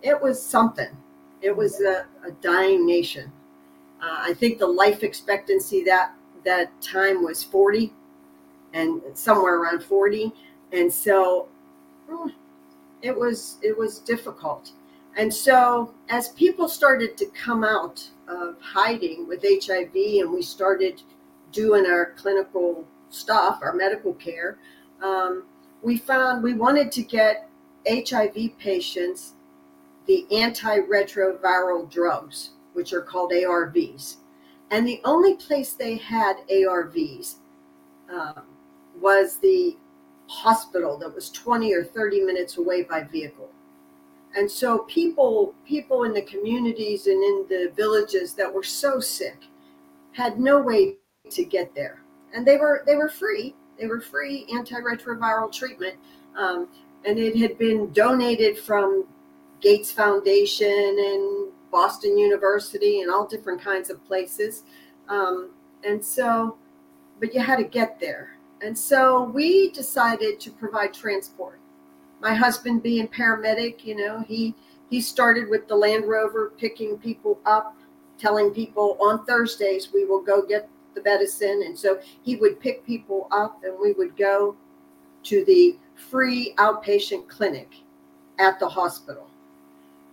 it 0.02 0.22
was 0.22 0.42
something. 0.42 0.96
It 1.42 1.56
was 1.56 1.82
a, 1.82 2.06
a 2.26 2.32
dying 2.42 2.86
nation. 2.86 3.32
Uh, 4.02 4.18
i 4.30 4.34
think 4.34 4.60
the 4.60 4.68
life 4.68 5.04
expectancy 5.04 5.84
that 5.84 6.14
that 6.44 6.70
time 6.82 7.24
was 7.24 7.44
40 7.44 7.94
and 8.74 9.02
somewhere 9.14 9.56
around 9.60 9.82
40 9.84 10.34
and 10.74 10.92
so 10.92 11.48
hmm, 12.10 12.30
it 13.02 13.18
was 13.18 13.58
it 13.62 13.78
was 13.78 14.00
difficult. 14.00 14.72
And 15.18 15.34
so 15.34 15.94
as 16.10 16.30
people 16.30 16.68
started 16.68 17.16
to 17.18 17.26
come 17.28 17.64
out 17.64 18.10
of 18.28 18.58
hiding 18.60 19.28
with 19.28 19.44
hiv 19.44 19.96
and 19.96 20.32
we 20.32 20.42
started 20.42 21.02
doing 21.52 21.86
our 21.86 22.14
clinical 22.18 22.86
stuff, 23.16 23.60
our 23.62 23.74
medical 23.74 24.14
care, 24.14 24.58
um, 25.02 25.44
we 25.82 25.98
found 25.98 26.44
we 26.44 26.54
wanted 26.54 26.92
to 26.94 27.04
get 27.04 27.50
HIV 27.88 28.58
patients 28.60 29.34
the 30.08 30.26
antiretroviral 30.32 31.90
drugs, 31.90 32.52
which 32.74 32.94
are 32.94 33.02
called 33.02 33.32
ARVs. 33.32 34.18
And 34.72 34.88
the 34.88 35.02
only 35.04 35.36
place 35.36 35.74
they 35.74 35.98
had 35.98 36.38
ARVs 36.50 37.36
um, 38.12 38.44
was 39.00 39.38
the 39.38 39.78
hospital 40.28 40.98
that 40.98 41.14
was 41.14 41.30
20 41.30 41.74
or 41.74 41.84
30 41.84 42.22
minutes 42.22 42.58
away 42.58 42.84
by 42.84 43.04
vehicle. 43.04 43.50
And 44.36 44.50
so 44.50 44.80
people 44.80 45.54
people 45.66 46.04
in 46.04 46.14
the 46.14 46.22
communities 46.24 47.08
and 47.08 47.24
in 47.24 47.46
the 47.48 47.72
villages 47.76 48.34
that 48.34 48.54
were 48.54 48.64
so 48.64 49.00
sick 49.00 49.38
had 50.12 50.40
no 50.40 50.62
way 50.62 50.98
to 51.30 51.46
get 51.46 51.74
there 51.74 52.05
and 52.36 52.46
they 52.46 52.58
were 52.58 52.84
they 52.86 52.96
were 52.96 53.10
free. 53.10 53.56
They 53.80 53.88
were 53.88 54.02
free 54.02 54.46
antiretroviral 54.54 55.52
treatment, 55.52 55.96
um, 56.38 56.68
and 57.06 57.18
it 57.18 57.36
had 57.38 57.58
been 57.58 57.92
donated 57.94 58.58
from 58.60 59.06
Gates 59.62 59.92
Foundation 59.92 60.68
and 60.68 61.52
Boston 61.72 62.18
University 62.18 63.02
and 63.02 63.12
all 63.12 63.26
different 63.26 63.62
kinds 63.62 63.90
of 63.90 64.06
places. 64.06 64.64
Um, 65.10 65.50
and 65.84 66.04
so, 66.04 66.58
but 67.20 67.34
you 67.34 67.42
had 67.42 67.58
to 67.58 67.64
get 67.64 68.00
there. 68.00 68.38
And 68.62 68.78
so 68.78 69.24
we 69.24 69.72
decided 69.72 70.40
to 70.40 70.52
provide 70.52 70.94
transport. 70.94 71.60
My 72.22 72.34
husband, 72.34 72.82
being 72.82 73.08
paramedic, 73.08 73.84
you 73.84 73.96
know, 73.96 74.24
he 74.28 74.56
he 74.90 75.02
started 75.02 75.50
with 75.50 75.68
the 75.68 75.76
Land 75.76 76.06
Rover, 76.06 76.54
picking 76.58 76.98
people 76.98 77.40
up, 77.46 77.76
telling 78.18 78.52
people 78.52 78.98
on 79.02 79.26
Thursdays 79.26 79.90
we 79.94 80.06
will 80.06 80.22
go 80.22 80.46
get 80.46 80.70
the 80.96 81.04
medicine. 81.04 81.64
And 81.66 81.78
so 81.78 82.00
he 82.24 82.36
would 82.38 82.60
pick 82.60 82.86
people 82.86 83.28
up 83.32 83.62
and 83.64 83.74
we 83.80 83.94
would 83.94 84.18
go 84.18 84.56
to 85.24 85.46
the 85.46 85.78
free 85.96 86.54
outpatient 86.58 87.28
clinic 87.28 87.70
at 88.40 88.60
the 88.60 88.68
hospital. 88.68 89.30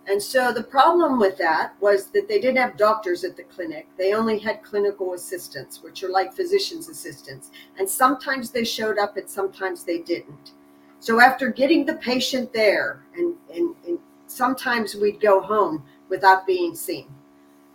And 0.05 0.21
so 0.21 0.51
the 0.51 0.63
problem 0.63 1.17
with 1.17 1.37
that 1.37 1.73
was 1.79 2.07
that 2.07 2.27
they 2.27 2.39
didn't 2.39 2.57
have 2.57 2.75
doctors 2.75 3.23
at 3.23 3.37
the 3.37 3.43
clinic. 3.43 3.87
They 3.97 4.13
only 4.13 4.37
had 4.37 4.61
clinical 4.61 5.13
assistants, 5.13 5.81
which 5.81 6.03
are 6.03 6.09
like 6.09 6.33
physician's 6.33 6.89
assistants. 6.89 7.51
And 7.79 7.89
sometimes 7.89 8.51
they 8.51 8.65
showed 8.65 8.99
up 8.99 9.15
and 9.15 9.29
sometimes 9.29 9.85
they 9.85 9.99
didn't. 9.99 10.51
So 10.99 11.21
after 11.21 11.49
getting 11.49 11.85
the 11.85 11.95
patient 11.95 12.51
there, 12.51 13.05
and, 13.15 13.35
and, 13.53 13.75
and 13.87 13.99
sometimes 14.27 14.95
we'd 14.95 15.21
go 15.21 15.41
home 15.41 15.85
without 16.09 16.45
being 16.45 16.75
seen. 16.75 17.07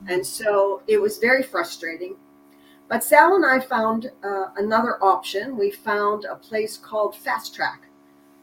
And 0.07 0.25
so 0.25 0.83
it 0.87 1.01
was 1.01 1.19
very 1.19 1.43
frustrating. 1.43 2.17
But 2.89 3.05
Sal 3.05 3.35
and 3.35 3.45
I 3.45 3.61
found 3.61 4.11
uh, 4.25 4.47
another 4.57 5.03
option. 5.05 5.59
We 5.59 5.71
found 5.71 6.25
a 6.25 6.37
place 6.37 6.79
called 6.79 7.15
Fast 7.15 7.55
Track. 7.55 7.83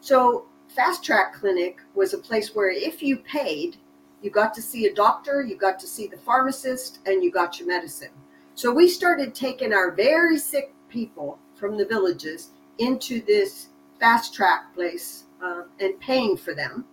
So, 0.00 0.46
Fast 0.68 1.04
Track 1.04 1.34
Clinic 1.34 1.78
was 1.94 2.14
a 2.14 2.18
place 2.18 2.54
where 2.54 2.70
if 2.70 3.02
you 3.02 3.16
paid, 3.16 3.76
you 4.22 4.30
got 4.30 4.54
to 4.54 4.62
see 4.62 4.86
a 4.86 4.94
doctor, 4.94 5.42
you 5.42 5.56
got 5.56 5.80
to 5.80 5.86
see 5.88 6.06
the 6.06 6.16
pharmacist, 6.18 7.00
and 7.06 7.24
you 7.24 7.30
got 7.30 7.58
your 7.58 7.66
medicine. 7.66 8.12
So, 8.54 8.72
we 8.72 8.88
started 8.88 9.34
taking 9.34 9.72
our 9.72 9.90
very 9.90 10.38
sick 10.38 10.72
people 10.88 11.38
from 11.56 11.76
the 11.76 11.84
villages 11.84 12.50
into 12.78 13.22
this 13.22 13.68
Fast 13.98 14.32
Track 14.32 14.72
place 14.74 15.24
uh, 15.42 15.62
and 15.80 15.98
paying 15.98 16.36
for 16.36 16.54
them. 16.54 16.84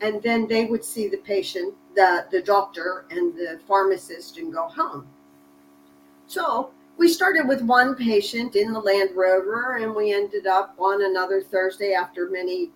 And 0.00 0.22
then 0.22 0.46
they 0.46 0.64
would 0.64 0.84
see 0.84 1.08
the 1.08 1.18
patient, 1.18 1.74
the, 1.94 2.26
the 2.30 2.40
doctor, 2.40 3.04
and 3.10 3.34
the 3.34 3.60
pharmacist 3.66 4.38
and 4.38 4.52
go 4.52 4.68
home. 4.68 5.06
So, 6.26 6.70
we 6.98 7.08
started 7.08 7.46
with 7.46 7.60
one 7.62 7.94
patient 7.94 8.56
in 8.56 8.72
the 8.72 8.80
Land 8.80 9.10
Rover, 9.14 9.76
and 9.76 9.94
we 9.94 10.14
ended 10.14 10.46
up 10.46 10.74
on 10.78 11.04
another 11.04 11.42
Thursday 11.42 11.92
after 11.92 12.30
many, 12.30 12.70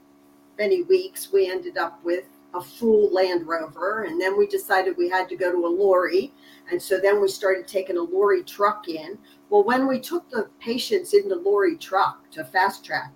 many 0.59 0.83
weeks. 0.83 1.33
We 1.33 1.51
ended 1.51 1.79
up 1.79 2.05
with 2.05 2.25
a 2.53 2.61
full 2.61 3.13
Land 3.15 3.47
Rover, 3.47 4.03
and 4.03 4.21
then 4.21 4.37
we 4.37 4.47
decided 4.47 4.97
we 4.97 5.09
had 5.09 5.29
to 5.31 5.37
go 5.37 5.51
to 5.51 5.67
a 5.67 5.69
lorry. 5.69 6.35
And 6.71 6.81
so 6.81 7.01
then 7.01 7.21
we 7.21 7.29
started 7.29 7.67
taking 7.67 7.97
a 7.97 8.03
lorry 8.03 8.43
truck 8.43 8.89
in. 8.89 9.17
Well, 9.49 9.65
when 9.65 9.87
we 9.87 9.99
took 10.01 10.29
the 10.29 10.51
patients 10.61 11.15
in 11.15 11.29
the 11.29 11.37
lorry 11.37 11.77
truck 11.77 12.31
to 12.33 12.45
fast 12.45 12.85
track, 12.85 13.15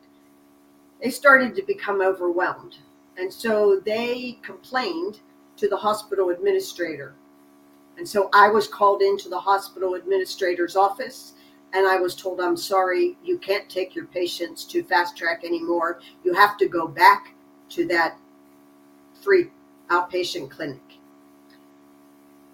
they 1.02 1.10
started 1.10 1.54
to 1.56 1.62
become 1.62 2.00
overwhelmed. 2.00 2.78
And 3.18 3.30
so 3.30 3.80
they 3.84 4.38
complained 4.42 5.20
to 5.56 5.68
the 5.68 5.76
hospital 5.76 6.30
administrator 6.30 7.14
and 7.96 8.08
so 8.08 8.28
I 8.32 8.48
was 8.48 8.66
called 8.66 9.02
into 9.02 9.28
the 9.28 9.38
hospital 9.38 9.94
administrator's 9.94 10.76
office 10.76 11.34
and 11.74 11.86
I 11.86 11.96
was 11.96 12.14
told, 12.14 12.40
I'm 12.40 12.56
sorry, 12.56 13.16
you 13.24 13.36
can't 13.38 13.68
take 13.68 13.94
your 13.94 14.06
patients 14.06 14.64
to 14.66 14.84
fast 14.84 15.16
track 15.16 15.42
anymore. 15.44 16.00
You 16.22 16.32
have 16.32 16.56
to 16.58 16.68
go 16.68 16.86
back 16.86 17.34
to 17.70 17.86
that 17.88 18.16
free 19.22 19.50
outpatient 19.88 20.50
clinic. 20.50 20.80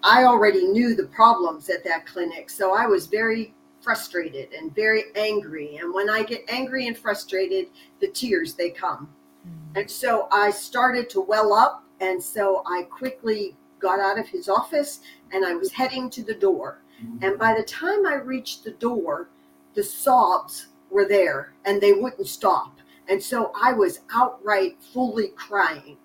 I 0.03 0.23
already 0.23 0.65
knew 0.65 0.95
the 0.95 1.05
problems 1.05 1.69
at 1.69 1.83
that 1.83 2.07
clinic, 2.07 2.49
so 2.49 2.75
I 2.75 2.87
was 2.87 3.05
very 3.05 3.53
frustrated 3.81 4.53
and 4.53 4.73
very 4.73 5.03
angry. 5.15 5.77
And 5.77 5.93
when 5.93 6.09
I 6.09 6.23
get 6.23 6.43
angry 6.49 6.87
and 6.87 6.97
frustrated, 6.97 7.67
the 7.99 8.07
tears 8.07 8.55
they 8.55 8.71
come. 8.71 9.13
Mm-hmm. 9.47 9.79
And 9.79 9.91
so 9.91 10.27
I 10.31 10.49
started 10.49 11.09
to 11.11 11.21
well 11.21 11.53
up, 11.53 11.83
and 11.99 12.21
so 12.21 12.63
I 12.65 12.83
quickly 12.83 13.55
got 13.79 13.99
out 13.99 14.17
of 14.17 14.27
his 14.27 14.49
office 14.49 15.01
and 15.33 15.45
I 15.45 15.53
was 15.53 15.71
heading 15.71 16.09
to 16.11 16.23
the 16.23 16.33
door. 16.33 16.81
And 17.23 17.39
by 17.39 17.55
the 17.55 17.63
time 17.63 18.05
I 18.05 18.15
reached 18.15 18.63
the 18.63 18.71
door, 18.71 19.29
the 19.73 19.83
sobs 19.83 20.67
were 20.91 21.07
there 21.07 21.53
and 21.65 21.81
they 21.81 21.93
wouldn't 21.93 22.27
stop. 22.27 22.77
And 23.09 23.21
so 23.21 23.51
I 23.59 23.73
was 23.73 24.01
outright 24.13 24.77
fully 24.93 25.29
crying 25.29 25.97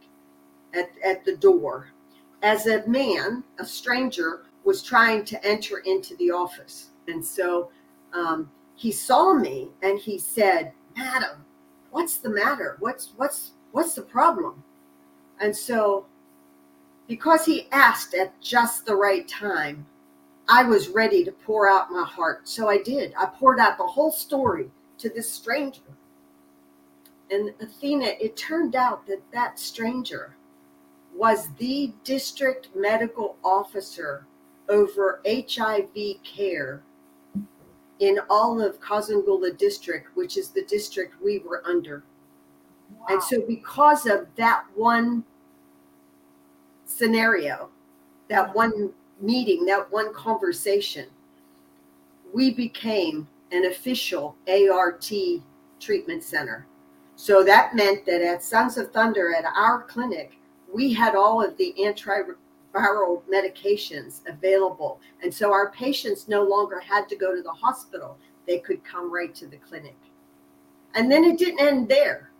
at, 0.73 0.91
at 1.05 1.25
the 1.25 1.37
door 1.37 1.91
as 2.43 2.67
a 2.67 2.87
man, 2.87 3.43
a 3.59 3.67
stranger, 3.67 4.47
was 4.65 4.83
trying 4.83 5.25
to 5.25 5.47
enter 5.47 5.79
into 5.79 6.17
the 6.17 6.31
office. 6.31 6.91
And 7.09 7.25
so 7.25 7.71
um, 8.13 8.51
he 8.75 8.93
saw 8.93 9.33
me 9.33 9.69
and 9.83 9.99
he 9.99 10.19
said, 10.19 10.73
Madam, 10.97 11.45
what's 11.91 12.19
the 12.19 12.31
matter? 12.31 12.77
What's 12.81 13.13
what's 13.17 13.53
what's 13.73 13.95
the 13.95 14.03
problem? 14.03 14.63
And 15.41 15.55
so 15.57 16.07
because 17.09 17.45
he 17.45 17.69
asked 17.73 18.15
at 18.15 18.39
just 18.41 18.87
the 18.87 18.97
right 18.97 19.27
time, 19.29 19.87
I 20.49 20.63
was 20.63 20.89
ready 20.89 21.25
to 21.25 21.33
pour 21.33 21.69
out 21.69 21.91
my 21.91 22.05
heart. 22.05 22.49
So 22.49 22.69
I 22.69 22.79
did. 22.83 23.15
I 23.19 23.27
poured 23.27 23.59
out 23.59 23.79
the 23.79 23.87
whole 23.87 24.13
story 24.13 24.71
to 24.99 25.09
this 25.09 25.31
stranger. 25.31 25.81
And 27.31 27.53
Athena, 27.61 28.13
it 28.21 28.37
turned 28.37 28.77
out 28.77 29.07
that 29.07 29.23
that 29.33 29.59
stranger 29.59 30.37
was 31.15 31.49
the 31.59 31.93
district 32.05 32.69
medical 32.77 33.37
officer 33.43 34.27
over 34.69 35.21
HIV 35.27 36.23
care 36.23 36.83
in 37.99 38.19
all 38.29 38.61
of 38.61 38.81
Kazungula 38.81 39.57
district, 39.57 40.09
which 40.15 40.37
is 40.37 40.51
the 40.51 40.65
district 40.65 41.15
we 41.23 41.39
were 41.39 41.63
under. 41.67 42.05
Wow. 42.93 43.07
And 43.09 43.23
so, 43.23 43.41
because 43.41 44.07
of 44.07 44.27
that 44.37 44.65
one 44.75 45.25
scenario, 46.87 47.69
that 48.29 48.55
one 48.55 48.93
meeting, 49.21 49.65
that 49.67 49.91
one 49.93 50.13
conversation, 50.15 51.07
we 52.33 52.53
became 52.53 53.29
an 53.53 53.67
official 53.67 54.37
ART 54.49 55.11
treatment 55.81 56.23
center. 56.23 56.67
So 57.17 57.43
that 57.45 57.75
meant 57.75 58.05
that 58.07 58.21
at 58.21 58.43
Sons 58.43 58.77
of 58.77 58.93
Thunder, 58.93 59.35
at 59.35 59.45
our 59.45 59.83
clinic, 59.83 60.39
we 60.73 60.93
had 60.93 61.15
all 61.15 61.43
of 61.43 61.57
the 61.57 61.75
antiviral 61.79 63.23
medications 63.33 64.21
available. 64.29 65.01
And 65.23 65.33
so 65.33 65.53
our 65.53 65.71
patients 65.71 66.29
no 66.29 66.43
longer 66.43 66.81
had 66.81 67.09
to 67.09 67.17
go 67.17 67.35
to 67.35 67.43
the 67.43 67.51
hospital, 67.51 68.19
they 68.47 68.59
could 68.59 68.85
come 68.85 69.13
right 69.13 69.35
to 69.37 69.47
the 69.47 69.57
clinic. 69.57 69.97
And 70.95 71.11
then 71.11 71.25
it 71.25 71.39
didn't 71.39 71.61
end 71.61 71.89
there. 71.89 72.31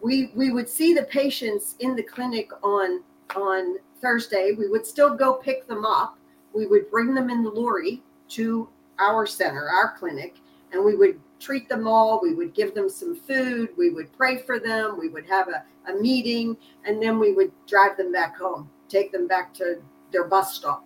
We, 0.00 0.32
we 0.34 0.50
would 0.50 0.68
see 0.68 0.94
the 0.94 1.04
patients 1.04 1.76
in 1.78 1.94
the 1.94 2.02
clinic 2.02 2.50
on 2.62 3.02
on 3.36 3.76
Thursday. 4.00 4.52
We 4.56 4.68
would 4.68 4.86
still 4.86 5.14
go 5.14 5.34
pick 5.34 5.66
them 5.66 5.84
up. 5.84 6.18
We 6.54 6.66
would 6.66 6.90
bring 6.90 7.14
them 7.14 7.30
in 7.30 7.42
the 7.42 7.50
lorry 7.50 8.02
to 8.30 8.68
our 8.98 9.26
center, 9.26 9.68
our 9.68 9.96
clinic, 9.98 10.36
and 10.72 10.84
we 10.84 10.96
would 10.96 11.20
treat 11.40 11.68
them 11.68 11.88
all. 11.88 12.20
We 12.22 12.34
would 12.34 12.54
give 12.54 12.74
them 12.74 12.88
some 12.88 13.16
food. 13.16 13.70
We 13.76 13.90
would 13.90 14.12
pray 14.12 14.38
for 14.38 14.58
them. 14.58 14.98
We 14.98 15.08
would 15.08 15.26
have 15.26 15.48
a, 15.48 15.64
a 15.90 15.94
meeting, 15.94 16.56
and 16.84 17.02
then 17.02 17.18
we 17.18 17.32
would 17.32 17.52
drive 17.66 17.96
them 17.96 18.12
back 18.12 18.36
home, 18.38 18.70
take 18.88 19.12
them 19.12 19.26
back 19.26 19.52
to 19.54 19.82
their 20.12 20.24
bus 20.24 20.54
stop. 20.54 20.84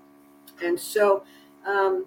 And 0.62 0.78
so, 0.78 1.24
um, 1.66 2.06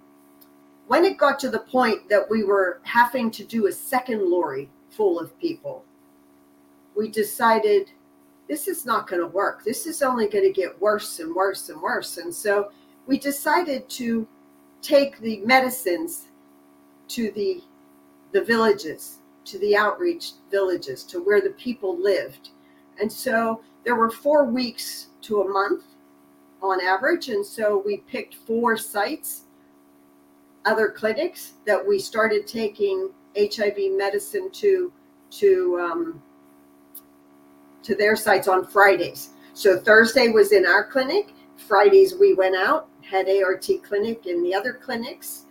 when 0.88 1.06
it 1.06 1.20
got 1.20 1.38
to 1.40 1.50
the 1.50 1.60
point 1.60 2.10
that 2.10 2.28
we 2.30 2.44
were 2.44 2.82
having 2.84 3.30
to 3.32 3.44
do 3.44 3.68
a 3.68 3.72
second 3.72 4.28
lorry 4.28 4.70
full 4.90 5.20
of 5.20 5.38
people, 5.40 5.86
we 6.96 7.10
decided 7.10 7.92
this 8.50 8.68
is 8.68 8.86
not 8.86 9.08
going 9.08 9.22
to 9.22 9.28
work. 9.28 9.64
This 9.64 9.86
is 9.86 10.02
only 10.02 10.28
going 10.28 10.44
to 10.44 10.52
get 10.52 10.82
worse 10.82 11.20
and 11.20 11.34
worse 11.34 11.70
and 11.70 11.80
worse. 11.80 12.18
And 12.18 12.34
so 12.34 12.72
we 13.06 13.20
decided 13.20 13.88
to 13.92 14.28
take 14.82 15.20
the 15.20 15.38
medicines 15.46 16.26
to 17.10 17.32
the 17.32 17.62
the 18.32 18.44
villages, 18.44 19.20
to 19.46 19.58
the 19.58 19.76
outreach 19.76 20.34
villages, 20.52 21.04
to 21.04 21.20
where 21.24 21.42
the 21.42 21.50
people 21.52 21.98
lived. 22.00 22.50
And 23.00 23.12
so 23.12 23.62
there 23.84 23.96
were 23.96 24.12
four 24.12 24.46
weeks 24.46 25.08
to 25.22 25.42
a 25.42 25.50
month 25.50 25.84
on 26.62 26.80
average. 26.80 27.30
And 27.30 27.44
so 27.44 27.82
we 27.84 27.98
picked 27.98 28.36
four 28.36 28.78
sites, 28.78 29.46
other 30.66 30.90
clinics 30.90 31.54
that 31.66 31.84
we 31.86 31.98
started 31.98 32.46
taking 32.46 33.10
HIV 33.38 33.78
medicine 33.98 34.50
to 34.54 34.92
to 35.32 35.80
um, 35.80 36.22
to 37.84 37.96
their 37.96 38.16
sites 38.16 38.48
on 38.48 38.66
Fridays. 38.66 39.30
So 39.54 39.80
Thursday 39.80 40.30
was 40.30 40.52
in 40.52 40.66
our 40.66 40.86
clinic. 40.86 41.34
Fridays 41.58 42.16
we 42.16 42.34
went 42.34 42.56
out, 42.56 42.88
had 43.02 43.28
ART 43.30 43.68
clinic 43.84 44.26
in 44.26 44.44
the 44.44 44.54
other 44.54 44.74
clinics. 44.74 45.46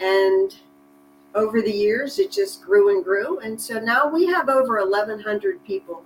And 0.00 0.54
over 1.34 1.60
the 1.62 1.72
years, 1.72 2.18
it 2.18 2.30
just 2.30 2.62
grew 2.62 2.94
and 2.94 3.04
grew. 3.04 3.38
And 3.40 3.60
so 3.60 3.78
now 3.78 4.08
we 4.08 4.26
have 4.26 4.48
over 4.48 4.76
1,100 4.76 5.64
people 5.64 6.02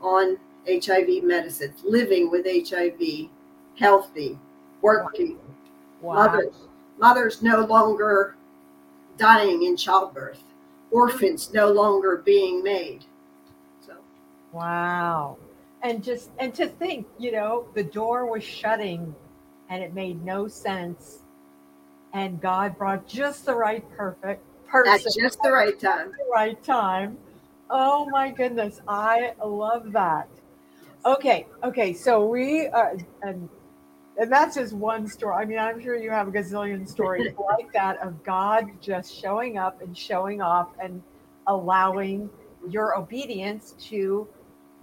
on 0.00 0.36
HIV 0.68 1.22
medicine, 1.22 1.74
living 1.84 2.30
with 2.30 2.46
HIV, 2.46 3.28
healthy, 3.78 4.38
working. 4.82 5.38
Wow. 6.00 6.14
Mothers, 6.14 6.56
mothers 6.98 7.42
no 7.42 7.60
longer 7.60 8.36
dying 9.16 9.62
in 9.62 9.76
childbirth, 9.76 10.42
orphans 10.90 11.52
no 11.52 11.70
longer 11.70 12.22
being 12.24 12.62
made. 12.62 13.04
Wow. 14.56 15.36
And 15.82 16.02
just 16.02 16.30
and 16.38 16.54
to 16.54 16.66
think, 16.66 17.06
you 17.18 17.30
know, 17.30 17.68
the 17.74 17.84
door 17.84 18.24
was 18.24 18.42
shutting 18.42 19.14
and 19.68 19.82
it 19.82 19.92
made 19.92 20.24
no 20.24 20.48
sense. 20.48 21.18
And 22.14 22.40
God 22.40 22.78
brought 22.78 23.06
just 23.06 23.44
the 23.44 23.54
right 23.54 23.84
perfect 23.96 24.42
person. 24.66 25.08
At 25.08 25.14
just 25.14 25.42
the 25.42 25.52
right 25.52 25.78
time. 25.80 26.08
The 26.08 26.32
right 26.32 26.64
time. 26.64 27.18
Oh 27.68 28.08
my 28.08 28.30
goodness. 28.30 28.80
I 28.88 29.34
love 29.44 29.92
that. 29.92 30.28
Okay. 31.04 31.46
Okay. 31.62 31.92
So 31.92 32.26
we 32.26 32.66
are 32.68 32.96
and 33.20 33.50
and 34.18 34.32
that's 34.32 34.54
just 34.54 34.72
one 34.72 35.06
story. 35.06 35.34
I 35.34 35.44
mean, 35.44 35.58
I'm 35.58 35.82
sure 35.82 35.96
you 35.96 36.10
have 36.10 36.28
a 36.28 36.30
gazillion 36.30 36.88
stories 36.88 37.34
like 37.58 37.70
that 37.74 37.98
of 37.98 38.24
God 38.24 38.64
just 38.80 39.14
showing 39.14 39.58
up 39.58 39.82
and 39.82 39.96
showing 39.96 40.40
off 40.40 40.70
and 40.82 41.02
allowing 41.46 42.30
your 42.70 42.96
obedience 42.96 43.74
to 43.90 44.26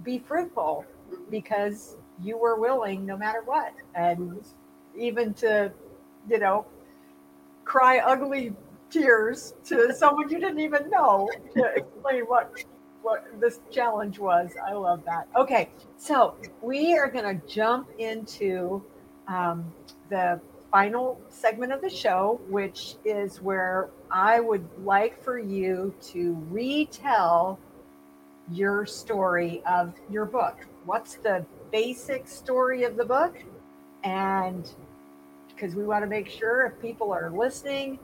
be 0.03 0.19
fruitful 0.19 0.85
because 1.29 1.97
you 2.21 2.37
were 2.37 2.59
willing 2.59 3.05
no 3.05 3.17
matter 3.17 3.41
what. 3.45 3.73
And 3.95 4.43
even 4.95 5.33
to, 5.35 5.71
you 6.29 6.39
know, 6.39 6.65
cry 7.65 7.99
ugly 7.99 8.53
tears 8.89 9.55
to 9.65 9.93
someone 9.93 10.29
you 10.29 10.39
didn't 10.39 10.59
even 10.59 10.89
know 10.89 11.29
to 11.55 11.65
explain 11.75 12.23
what 12.23 12.53
what 13.01 13.25
this 13.41 13.59
challenge 13.69 14.17
was. 14.17 14.51
I 14.65 14.73
love 14.73 15.03
that. 15.05 15.27
Okay, 15.35 15.69
so 15.97 16.35
we 16.61 16.97
are 16.97 17.09
going 17.09 17.37
to 17.37 17.45
jump 17.47 17.89
into 17.99 18.81
um, 19.27 19.73
the 20.09 20.39
final 20.71 21.19
segment 21.29 21.73
of 21.73 21.81
the 21.81 21.89
show, 21.89 22.39
which 22.47 22.95
is 23.03 23.41
where 23.41 23.89
I 24.09 24.39
would 24.39 24.65
like 24.85 25.21
for 25.21 25.37
you 25.37 25.93
to 26.11 26.37
retell 26.49 27.59
your 28.51 28.85
story 28.85 29.63
of 29.65 29.93
your 30.09 30.25
book. 30.25 30.57
What's 30.85 31.15
the 31.15 31.45
basic 31.71 32.27
story 32.27 32.83
of 32.83 32.97
the 32.97 33.05
book? 33.05 33.35
And 34.03 34.69
because 35.49 35.75
we 35.75 35.85
want 35.85 36.03
to 36.03 36.09
make 36.09 36.29
sure 36.29 36.65
if 36.65 36.81
people 36.81 37.11
are 37.13 37.29
listening, 37.29 37.99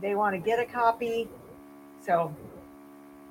they 0.00 0.14
want 0.14 0.34
to 0.34 0.38
get 0.38 0.58
a 0.58 0.64
copy. 0.64 1.28
So 2.04 2.34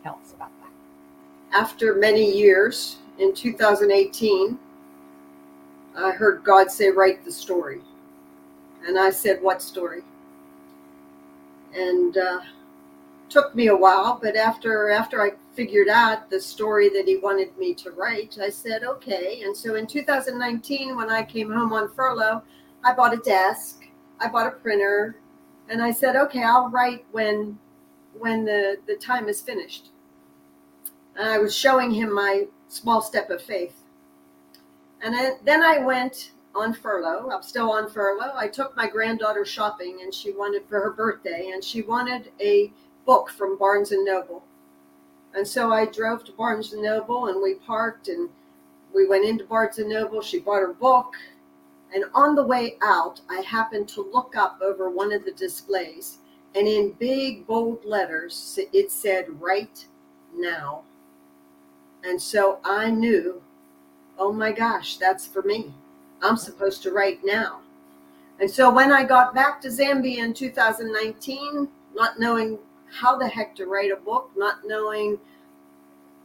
tell 0.03 0.19
us 0.23 0.33
about 0.33 0.51
that. 0.61 1.59
After 1.59 1.95
many 1.95 2.31
years, 2.31 2.97
in 3.17 3.33
2018, 3.33 4.57
I 5.97 6.11
heard 6.11 6.43
God 6.43 6.71
say, 6.71 6.89
Write 6.89 7.23
the 7.25 7.31
story. 7.31 7.81
And 8.87 8.97
I 8.97 9.09
said, 9.09 9.41
What 9.41 9.61
story? 9.61 10.01
And 11.73 12.17
uh, 12.17 12.39
took 13.31 13.55
me 13.55 13.67
a 13.67 13.75
while, 13.75 14.19
but 14.21 14.35
after 14.35 14.89
after 14.91 15.21
I 15.21 15.31
figured 15.53 15.87
out 15.87 16.29
the 16.29 16.39
story 16.39 16.89
that 16.89 17.07
he 17.07 17.17
wanted 17.17 17.57
me 17.57 17.73
to 17.75 17.91
write, 17.91 18.37
I 18.39 18.49
said, 18.49 18.83
okay. 18.83 19.41
And 19.43 19.55
so 19.55 19.75
in 19.75 19.87
2019, 19.87 20.95
when 20.95 21.09
I 21.09 21.23
came 21.23 21.51
home 21.51 21.73
on 21.73 21.93
furlough, 21.93 22.43
I 22.83 22.93
bought 22.93 23.13
a 23.13 23.17
desk, 23.17 23.83
I 24.19 24.27
bought 24.27 24.47
a 24.47 24.51
printer, 24.51 25.15
and 25.69 25.81
I 25.81 25.91
said, 25.91 26.15
okay, 26.17 26.43
I'll 26.43 26.69
write 26.69 27.05
when 27.11 27.57
when 28.19 28.43
the, 28.43 28.77
the 28.85 28.95
time 28.95 29.29
is 29.29 29.41
finished. 29.41 29.89
And 31.15 31.27
I 31.27 31.37
was 31.37 31.55
showing 31.55 31.91
him 31.91 32.13
my 32.13 32.47
small 32.67 33.01
step 33.01 33.29
of 33.29 33.41
faith. 33.41 33.75
And 35.01 35.15
then 35.43 35.63
I 35.63 35.79
went 35.79 36.31
on 36.53 36.73
furlough. 36.73 37.29
I'm 37.31 37.41
still 37.41 37.71
on 37.71 37.89
furlough. 37.89 38.33
I 38.35 38.47
took 38.47 38.75
my 38.75 38.87
granddaughter 38.87 39.45
shopping 39.45 39.99
and 40.03 40.13
she 40.13 40.31
wanted 40.31 40.63
for 40.67 40.81
her 40.81 40.91
birthday 40.91 41.51
and 41.53 41.63
she 41.63 41.81
wanted 41.81 42.31
a 42.39 42.71
book 43.05 43.29
from 43.29 43.57
Barnes 43.57 43.91
and 43.91 44.05
Noble. 44.05 44.43
And 45.33 45.47
so 45.47 45.71
I 45.71 45.85
drove 45.85 46.23
to 46.25 46.31
Barnes 46.33 46.73
and 46.73 46.83
Noble 46.83 47.27
and 47.27 47.41
we 47.41 47.55
parked 47.55 48.07
and 48.07 48.29
we 48.93 49.07
went 49.07 49.25
into 49.25 49.45
Barnes 49.45 49.77
and 49.77 49.89
Noble. 49.89 50.21
She 50.21 50.39
bought 50.39 50.61
her 50.61 50.73
book. 50.73 51.13
And 51.93 52.05
on 52.13 52.35
the 52.35 52.45
way 52.45 52.77
out, 52.81 53.21
I 53.29 53.41
happened 53.41 53.89
to 53.89 54.09
look 54.13 54.35
up 54.35 54.59
over 54.61 54.89
one 54.89 55.11
of 55.11 55.25
the 55.25 55.33
displays 55.33 56.19
and 56.55 56.67
in 56.67 56.91
big 56.99 57.47
bold 57.47 57.85
letters, 57.85 58.59
it 58.73 58.91
said, 58.91 59.41
Right 59.41 59.85
now. 60.35 60.83
And 62.03 62.21
so 62.21 62.59
I 62.63 62.89
knew, 62.89 63.41
oh 64.17 64.33
my 64.33 64.51
gosh, 64.51 64.97
that's 64.97 65.27
for 65.27 65.43
me. 65.43 65.73
I'm 66.21 66.37
supposed 66.37 66.83
to 66.83 66.91
write 66.91 67.19
now. 67.23 67.61
And 68.39 68.49
so 68.49 68.71
when 68.71 68.91
I 68.91 69.03
got 69.03 69.35
back 69.35 69.61
to 69.61 69.67
Zambia 69.67 70.17
in 70.17 70.33
2019, 70.33 71.69
not 71.93 72.19
knowing 72.19 72.57
how 72.91 73.17
the 73.17 73.27
heck 73.27 73.55
to 73.55 73.65
write 73.65 73.91
a 73.91 73.95
book, 73.95 74.31
not 74.35 74.59
knowing 74.65 75.19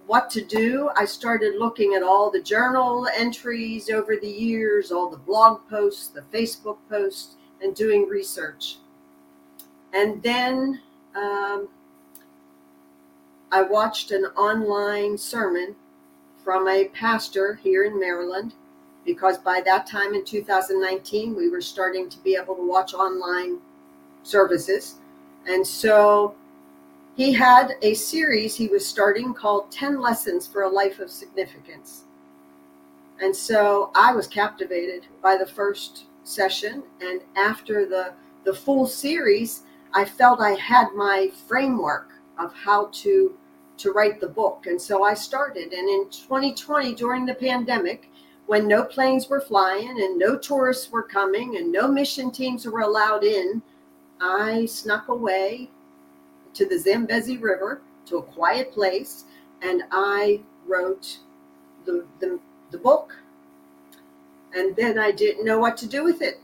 what 0.07 0.31
to 0.31 0.45
do, 0.45 0.91
I 0.97 1.05
started 1.05 1.57
looking 1.59 1.95
at 1.95 2.03
all 2.03 2.31
the 2.31 2.41
journal 2.41 3.09
entries 3.17 3.91
over 3.91 4.17
the 4.17 4.29
years, 4.29 4.93
all 4.93 5.11
the 5.11 5.17
blog 5.17 5.69
posts, 5.69 6.09
the 6.09 6.23
Facebook 6.23 6.79
posts, 6.89 7.35
and 7.61 7.75
doing 7.75 8.09
research. 8.09 8.79
And 9.93 10.23
then 10.23 10.81
um, 11.17 11.69
I 13.51 13.63
watched 13.63 14.11
an 14.11 14.27
online 14.37 15.19
sermon 15.19 15.75
from 16.45 16.69
a 16.69 16.85
pastor 16.89 17.59
here 17.63 17.85
in 17.85 17.99
Maryland 17.99 18.55
because 19.05 19.39
by 19.39 19.63
that 19.65 19.87
time 19.87 20.15
in 20.15 20.25
2019, 20.25 21.35
we 21.35 21.49
were 21.49 21.61
starting 21.61 22.09
to 22.09 22.19
be 22.19 22.37
able 22.37 22.55
to 22.57 22.69
watch 22.69 22.93
online 22.95 23.59
services. 24.23 24.97
And 25.47 25.67
so 25.67 26.35
he 27.17 27.33
had 27.33 27.73
a 27.81 27.95
series 27.95 28.55
he 28.55 28.69
was 28.69 28.87
starting 28.87 29.33
called 29.33 29.71
10 29.71 30.01
Lessons 30.01 30.47
for 30.47 30.63
a 30.63 30.69
Life 30.69 30.99
of 30.99 31.11
Significance. 31.11 32.05
And 33.21 33.35
so 33.35 33.91
I 33.95 34.13
was 34.13 34.27
captivated 34.27 35.07
by 35.23 35.39
the 35.39 35.47
first 35.47 36.05
session. 36.25 36.83
And 37.01 37.23
after 37.35 37.87
the, 37.87 38.13
the 38.45 38.53
full 38.53 38.87
series, 38.87 39.63
I 39.95 40.05
felt 40.05 40.41
I 40.41 40.53
had 40.53 40.89
my 40.95 41.31
framework 41.49 42.11
of 42.39 42.53
how 42.53 42.91
to, 42.93 43.35
to 43.79 43.93
write 43.93 44.21
the 44.21 44.29
book. 44.29 44.67
And 44.67 44.81
so 44.81 45.03
I 45.03 45.15
started. 45.15 45.73
And 45.73 45.89
in 45.89 46.11
2020, 46.11 46.95
during 46.95 47.25
the 47.25 47.35
pandemic, 47.35 48.11
when 48.45 48.69
no 48.69 48.85
planes 48.85 49.31
were 49.31 49.41
flying 49.41 50.03
and 50.03 50.19
no 50.19 50.37
tourists 50.37 50.93
were 50.93 51.03
coming 51.03 51.57
and 51.57 51.73
no 51.73 51.89
mission 51.89 52.31
teams 52.31 52.67
were 52.67 52.81
allowed 52.81 53.25
in, 53.25 53.63
I 54.21 54.67
snuck 54.67 55.09
away 55.09 55.71
to 56.57 56.66
the 56.66 56.79
Zambezi 56.79 57.37
River 57.37 57.83
to 58.07 58.19
a 58.19 58.23
quiet 58.23 58.73
place, 58.73 59.25
and 59.62 59.83
I 59.90 60.40
wrote 60.66 61.19
the, 61.85 62.07
the, 62.21 62.40
the 62.71 62.79
book. 62.79 63.16
And 64.55 64.75
then 64.75 64.99
I 64.99 65.11
didn't 65.12 65.45
know 65.45 65.59
what 65.59 65.77
to 65.79 65.87
do 65.87 66.03
with 66.03 66.23
it. 66.23 66.40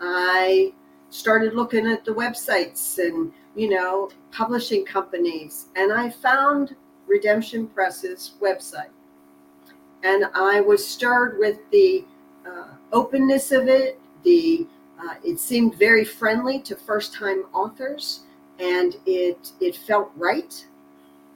I 0.00 0.72
started 1.08 1.54
looking 1.54 1.86
at 1.86 2.04
the 2.04 2.12
websites 2.12 2.98
and, 2.98 3.32
you 3.54 3.70
know, 3.70 4.10
publishing 4.32 4.84
companies, 4.84 5.66
and 5.76 5.92
I 5.92 6.10
found 6.10 6.76
Redemption 7.06 7.68
Press's 7.68 8.34
website. 8.42 8.90
And 10.02 10.26
I 10.34 10.60
was 10.60 10.86
stirred 10.86 11.38
with 11.38 11.58
the 11.70 12.04
uh, 12.46 12.74
openness 12.92 13.50
of 13.50 13.68
it. 13.68 13.98
The 14.24 14.66
uh, 15.00 15.14
it 15.24 15.38
seemed 15.38 15.74
very 15.76 16.04
friendly 16.04 16.58
to 16.60 16.74
first-time 16.74 17.44
authors 17.52 18.20
and 18.58 18.96
it 19.06 19.52
it 19.60 19.76
felt 19.76 20.10
right. 20.16 20.66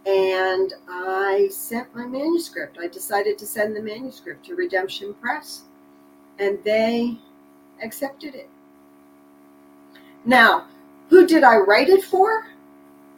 And 0.06 0.72
i 0.88 1.48
sent 1.50 1.94
my 1.94 2.06
manuscript. 2.06 2.78
I 2.80 2.88
decided 2.88 3.38
to 3.38 3.46
send 3.46 3.76
the 3.76 3.83
manuscript 3.83 4.46
to 4.46 4.54
redemption 4.54 5.14
press 5.14 5.62
and 6.38 6.59
they 6.64 7.18
accepted 7.83 8.35
it. 8.35 8.48
Now 10.24 10.66
who 11.09 11.26
did 11.26 11.44
i 11.44 11.56
write 11.56 11.88
it 11.88 12.04
for? 12.04 12.46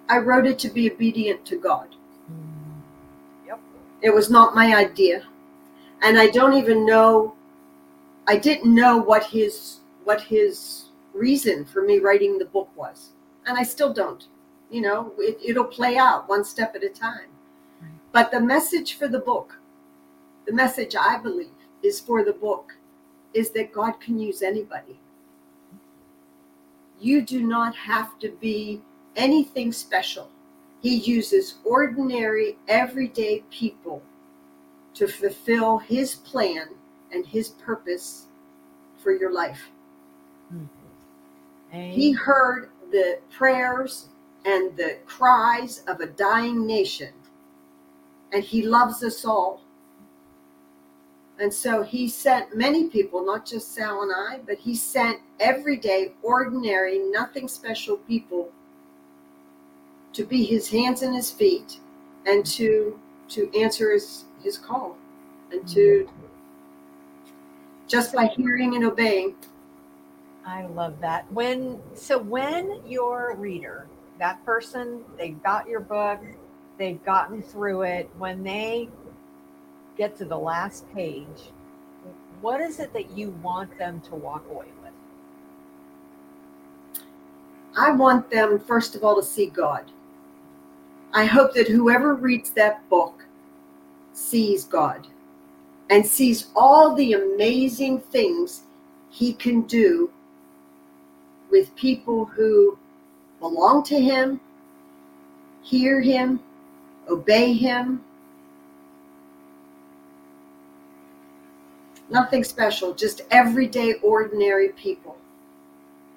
I 0.09 0.19
wrote 0.19 0.47
it 0.47 0.59
to 0.61 0.69
be 0.69 0.91
obedient 0.91 1.47
to 1.47 1.57
god. 1.57 1.95
Mm. 2.31 2.83
Yep. 3.47 3.61
It 4.03 4.11
was 4.11 4.31
not 4.31 4.55
my 4.55 4.75
idea. 4.75 5.25
And 6.03 6.19
i 6.19 6.29
don't 6.29 6.55
even 6.55 6.85
know 6.85 7.35
i 8.27 8.37
didn't 8.37 8.75
know 8.75 8.99
what 8.99 9.25
his 9.25 9.81
what 10.05 10.21
his 10.21 10.89
reason 11.13 11.65
for 11.65 11.83
me 11.83 11.99
writing 11.99 12.39
the 12.39 12.45
book 12.47 12.69
was 12.75 13.11
and 13.47 13.59
I 13.59 13.63
still 13.63 13.93
don't. 13.93 14.27
You 14.71 14.81
know, 14.81 15.13
it, 15.19 15.39
it'll 15.45 15.65
play 15.65 15.97
out 15.97 16.29
one 16.29 16.45
step 16.45 16.75
at 16.75 16.85
a 16.85 16.89
time. 16.89 17.29
Right. 17.81 17.91
But 18.13 18.31
the 18.31 18.41
message 18.41 18.95
for 18.95 19.09
the 19.09 19.19
book, 19.19 19.59
the 20.47 20.53
message 20.53 20.97
I 20.99 21.19
believe 21.19 21.51
is 21.83 22.01
for 22.01 22.25
the 22.25 22.33
book, 22.33 22.73
is 23.35 23.51
that 23.51 23.73
God 23.73 24.01
can 24.01 24.19
use 24.19 24.43
anybody. 24.43 24.99
You 27.01 27.23
do 27.23 27.43
not 27.43 27.75
have 27.75 28.19
to 28.21 28.31
be 28.41 28.81
anything 29.17 29.73
special. 29.73 30.31
He 30.81 30.97
uses 30.97 31.57
ordinary, 31.65 32.57
everyday 32.69 33.41
people 33.51 34.03
to 34.95 35.07
fulfill 35.07 35.79
his 35.79 36.17
plan 36.17 36.69
and 37.13 37.27
his 37.27 37.51
purpose 37.51 38.27
for 38.99 39.13
your 39.13 39.33
life. 39.33 39.71
Mm-hmm. 40.53 41.91
He 41.91 42.13
heard 42.13 42.71
the 42.93 43.19
prayers 43.31 44.09
and 44.45 44.77
the 44.77 44.99
cries 45.07 45.83
of 45.89 46.01
a 46.01 46.07
dying 46.07 46.67
nation. 46.67 47.13
And 48.33 48.45
he 48.45 48.63
loves 48.63 49.03
us 49.03 49.25
all. 49.25 49.63
And 51.41 51.53
so 51.53 51.83
he 51.83 52.09
sent 52.09 52.57
many 52.57 52.89
people, 52.89 53.25
not 53.25 53.45
just 53.45 53.75
Sal 53.75 54.03
and 54.03 54.13
I, 54.15 54.41
but 54.47 54.59
he 54.59 54.77
sent 54.77 55.19
everyday, 55.41 56.13
ordinary, 56.23 56.99
nothing 56.99 57.49
special 57.49 57.97
people 57.97 58.53
to 60.13 60.25
be 60.25 60.45
his 60.45 60.69
hands 60.69 61.03
and 61.03 61.15
his 61.15 61.31
feet 61.31 61.79
and 62.27 62.45
to 62.47 62.99
to 63.29 63.51
answer 63.59 63.93
his, 63.93 64.25
his 64.43 64.59
call 64.59 64.97
and 65.53 65.67
to 65.67 66.07
mm-hmm. 66.07 66.27
just 67.89 68.13
by 68.13 68.27
hearing 68.27 68.75
and 68.75 68.85
obeying 68.85 69.35
I 70.45 70.67
love 70.67 71.01
that. 71.01 71.31
When 71.33 71.81
so 71.95 72.19
when 72.19 72.81
your 72.87 73.37
reader, 73.37 73.87
that 74.19 74.45
person, 74.45 75.05
they've 75.17 75.41
got 75.43 75.69
your 75.69 75.81
book, 75.81 76.21
they've 76.79 77.03
gotten 77.05 77.43
through 77.43 77.83
it, 77.83 78.11
when 78.19 78.43
they 78.43 78.89
get 79.97 80.17
to 80.17 80.25
the 80.25 80.37
last 80.37 80.93
page, 80.95 81.53
what 82.41 82.61
is 82.61 82.81
it 82.81 82.93
that 82.93 83.17
you 83.17 83.31
want 83.43 83.77
them 83.79 84.01
to 84.01 84.17
walk 84.17 84.45
away 84.51 84.67
with? 84.83 84.93
I 87.77 87.93
want 87.93 88.31
them, 88.31 88.59
first 88.59 88.97
of 88.97 89.05
all, 89.05 89.17
to 89.17 89.23
see 89.23 89.47
God. 89.47 89.91
I 91.15 91.25
hope 91.25 91.55
that 91.55 91.69
whoever 91.69 92.15
reads 92.15 92.51
that 92.51 92.89
book 92.89 93.25
sees 94.13 94.65
God 94.65 95.07
and 95.91 96.05
sees 96.05 96.49
all 96.57 96.95
the 96.95 97.13
amazing 97.13 98.01
things 98.01 98.63
he 99.11 99.35
can 99.35 99.63
do 99.63 100.11
with 101.53 101.77
people 101.77 102.25
who 102.25 102.77
belong 103.39 103.85
to 103.85 104.01
him, 104.01 104.41
hear 105.63 106.01
him, 106.01 106.41
obey 107.09 107.53
him. 107.53 108.03
Nothing 112.11 112.43
special, 112.43 112.93
just 112.95 113.21
everyday 113.31 113.95
ordinary 114.03 114.71
people. 114.71 115.17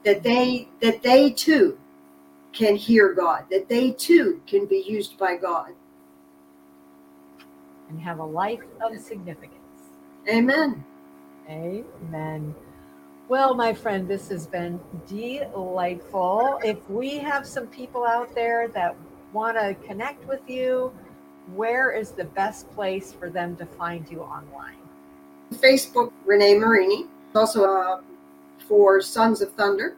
That 0.03 0.23
they 0.23 0.67
that 0.81 1.03
they 1.03 1.31
too 1.31 1.77
can 2.53 2.75
hear 2.75 3.13
God, 3.13 3.45
that 3.51 3.67
they 3.67 3.91
too 3.91 4.41
can 4.47 4.65
be 4.65 4.83
used 4.87 5.17
by 5.17 5.35
God. 5.35 5.71
And 7.89 7.99
have 7.99 8.19
a 8.19 8.25
life 8.25 8.63
of 8.81 8.99
significance. 8.99 9.59
Amen. 10.27 10.83
Amen. 11.49 12.55
Well, 13.27 13.55
my 13.55 13.73
friend, 13.73 14.07
this 14.07 14.29
has 14.29 14.45
been 14.45 14.79
delightful. 15.07 16.59
If 16.63 16.87
we 16.87 17.17
have 17.17 17.47
some 17.47 17.65
people 17.67 18.05
out 18.05 18.35
there 18.35 18.67
that 18.69 18.95
want 19.33 19.57
to 19.57 19.73
connect 19.87 20.27
with 20.27 20.47
you, 20.47 20.93
where 21.55 21.91
is 21.91 22.11
the 22.11 22.25
best 22.25 22.69
place 22.71 23.11
for 23.11 23.31
them 23.31 23.55
to 23.57 23.65
find 23.65 24.07
you 24.11 24.21
online? 24.21 24.77
Facebook, 25.53 26.11
Renee 26.23 26.59
Marini. 26.59 27.07
Also 27.33 27.65
uh, 27.65 28.01
for 28.67 29.01
Sons 29.01 29.41
of 29.41 29.51
Thunder. 29.53 29.97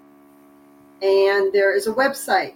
And 1.02 1.52
there 1.52 1.76
is 1.76 1.88
a 1.88 1.94
website 1.94 2.54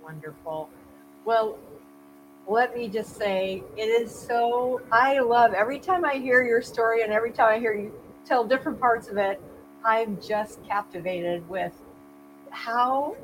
Wonderful. 0.06 0.70
Well, 1.26 1.58
let 2.48 2.76
me 2.76 2.88
just 2.88 3.18
say, 3.18 3.64
it 3.76 3.88
is 3.88 4.14
so, 4.14 4.80
I 4.92 5.18
love 5.20 5.56
every 5.56 5.80
time 5.80 6.06
I 6.06 6.18
hear 6.18 6.44
your 6.44 6.62
story 6.62 7.02
and 7.02 7.12
every 7.12 7.32
time 7.32 7.54
I 7.54 7.58
hear 7.58 7.74
you 7.74 7.92
tell 8.24 8.46
different 8.46 8.80
parts 8.80 9.08
of 9.08 9.18
it, 9.18 9.42
I'm 9.84 10.22
just 10.22 10.64
captivated 10.64 11.48
with 11.50 11.74
how 12.52 13.16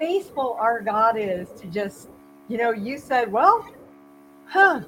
faithful 0.00 0.56
our 0.58 0.80
God 0.80 1.16
is 1.16 1.48
to 1.60 1.68
just, 1.68 2.08
you 2.48 2.58
know, 2.58 2.72
you 2.72 2.98
said, 2.98 3.30
well, 3.30 3.64
huh, 4.46 4.80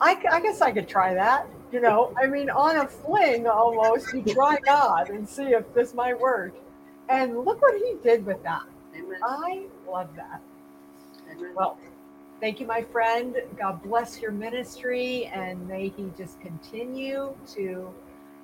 I, 0.00 0.22
I 0.30 0.40
guess 0.40 0.60
I 0.60 0.70
could 0.70 0.88
try 0.88 1.14
that. 1.14 1.48
You 1.72 1.80
know, 1.80 2.14
I 2.16 2.28
mean, 2.28 2.48
on 2.48 2.76
a 2.76 2.86
fling 2.86 3.48
almost, 3.48 4.14
you 4.14 4.22
try 4.22 4.58
God 4.64 5.10
and 5.10 5.28
see 5.28 5.46
if 5.46 5.72
this 5.74 5.94
might 5.94 6.18
work. 6.18 6.54
And 7.08 7.44
look 7.44 7.60
what 7.60 7.74
he 7.74 7.96
did 8.04 8.24
with 8.24 8.40
that. 8.44 8.62
Amen. 8.94 9.18
I 9.24 9.64
love 9.92 10.08
that. 10.16 10.40
Well, 11.54 11.78
thank 12.40 12.58
you, 12.58 12.66
my 12.66 12.82
friend. 12.82 13.36
God 13.58 13.82
bless 13.82 14.20
your 14.20 14.32
ministry, 14.32 15.26
and 15.26 15.66
may 15.68 15.88
He 15.88 16.10
just 16.16 16.40
continue 16.40 17.34
to 17.54 17.92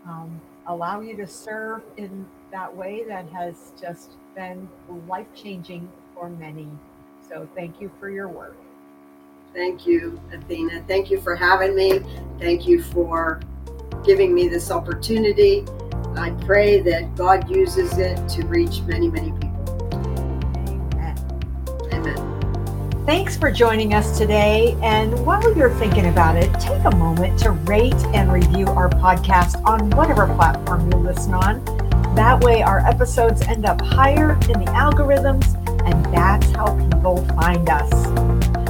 um, 0.07 0.41
allow 0.67 1.01
you 1.01 1.17
to 1.17 1.27
serve 1.27 1.83
in 1.97 2.27
that 2.53 2.75
way 2.75 3.03
that 3.09 3.29
has 3.31 3.73
just 3.81 4.13
been 4.37 4.69
life 5.09 5.27
changing 5.35 5.91
for 6.15 6.29
many. 6.29 6.69
So, 7.29 7.49
thank 7.55 7.81
you 7.81 7.91
for 7.99 8.11
your 8.11 8.29
work. 8.29 8.57
Thank 9.55 9.87
you, 9.87 10.21
Athena. 10.33 10.85
Thank 10.87 11.11
you 11.11 11.21
for 11.21 11.35
having 11.35 11.75
me. 11.75 12.01
Thank 12.39 12.67
you 12.67 12.83
for 12.83 13.41
giving 14.05 14.35
me 14.35 14.49
this 14.49 14.71
opportunity. 14.71 15.65
I 16.17 16.31
pray 16.47 16.81
that 16.81 17.17
God 17.17 17.51
uses 17.51 17.99
it 17.99 18.29
to 18.31 18.47
reach 18.47 18.83
many, 18.83 19.09
many 19.09 19.33
people. 19.33 19.48
Thanks 23.09 23.39
for 23.39 23.51
joining 23.51 23.95
us 23.95 24.19
today. 24.19 24.77
And 24.83 25.25
while 25.25 25.57
you're 25.57 25.73
thinking 25.77 26.09
about 26.09 26.37
it, 26.37 26.53
take 26.61 26.85
a 26.85 26.95
moment 26.95 27.39
to 27.39 27.53
rate 27.53 27.95
and 28.13 28.31
review 28.31 28.67
our 28.67 28.91
podcast 28.91 29.65
on 29.65 29.89
whatever 29.97 30.27
platform 30.35 30.93
you 30.93 30.99
listen 30.99 31.33
on. 31.33 31.65
That 32.15 32.45
way, 32.45 32.61
our 32.61 32.81
episodes 32.81 33.41
end 33.41 33.65
up 33.65 33.81
higher 33.81 34.33
in 34.33 34.63
the 34.63 34.71
algorithms, 34.73 35.55
and 35.87 36.05
that's 36.15 36.51
how 36.51 36.77
people 36.91 37.25
find 37.29 37.67
us. 37.71 37.89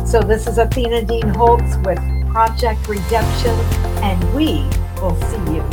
So, 0.08 0.20
this 0.20 0.46
is 0.46 0.58
Athena 0.58 1.02
Dean 1.02 1.30
Holtz 1.30 1.76
with 1.78 1.98
Project 2.30 2.86
Redemption, 2.86 3.58
and 4.04 4.22
we 4.36 4.64
will 5.02 5.20
see 5.22 5.52
you 5.52 5.68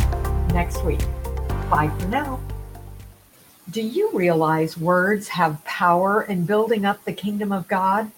next 0.52 0.84
week. 0.84 1.06
Bye 1.70 1.92
for 2.00 2.08
now. 2.08 2.40
Do 3.70 3.80
you 3.80 4.10
realize 4.12 4.76
words 4.76 5.28
have 5.28 5.64
power 5.64 6.22
in 6.22 6.46
building 6.46 6.84
up 6.84 7.04
the 7.04 7.12
kingdom 7.12 7.52
of 7.52 7.68
God? 7.68 8.10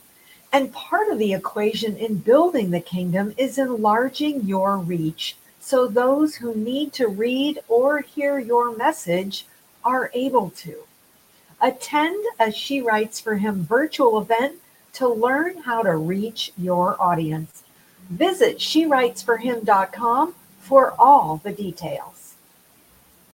And 0.59 0.73
part 0.73 1.09
of 1.09 1.21
the 1.21 1.35
equation 1.35 1.97
in 1.97 2.17
building 2.17 2.73
the 2.73 2.81
kingdom 2.81 3.33
is 3.37 3.59
enlarging 3.59 4.43
your 4.43 4.77
reach 4.77 5.37
so 5.61 5.87
those 5.87 6.35
who 6.35 6.53
need 6.53 6.93
to 6.95 7.07
read 7.07 7.61
or 7.69 8.01
hear 8.01 8.41
your 8.41 8.77
message 8.77 9.47
are 9.85 10.11
able 10.15 10.51
to. 10.51 10.79
Attend 11.61 12.25
a 12.41 12.51
She 12.51 12.81
Writes 12.83 13.21
for 13.21 13.37
Him 13.37 13.67
virtual 13.67 14.21
event 14.21 14.57
to 14.95 15.07
learn 15.07 15.59
how 15.59 15.83
to 15.83 15.95
reach 15.95 16.51
your 16.59 17.01
audience. 17.01 17.63
Visit 18.11 18.59
shewritesforhim.com 18.59 20.35
for 20.59 20.93
all 20.99 21.41
the 21.45 21.53
details. 21.53 22.18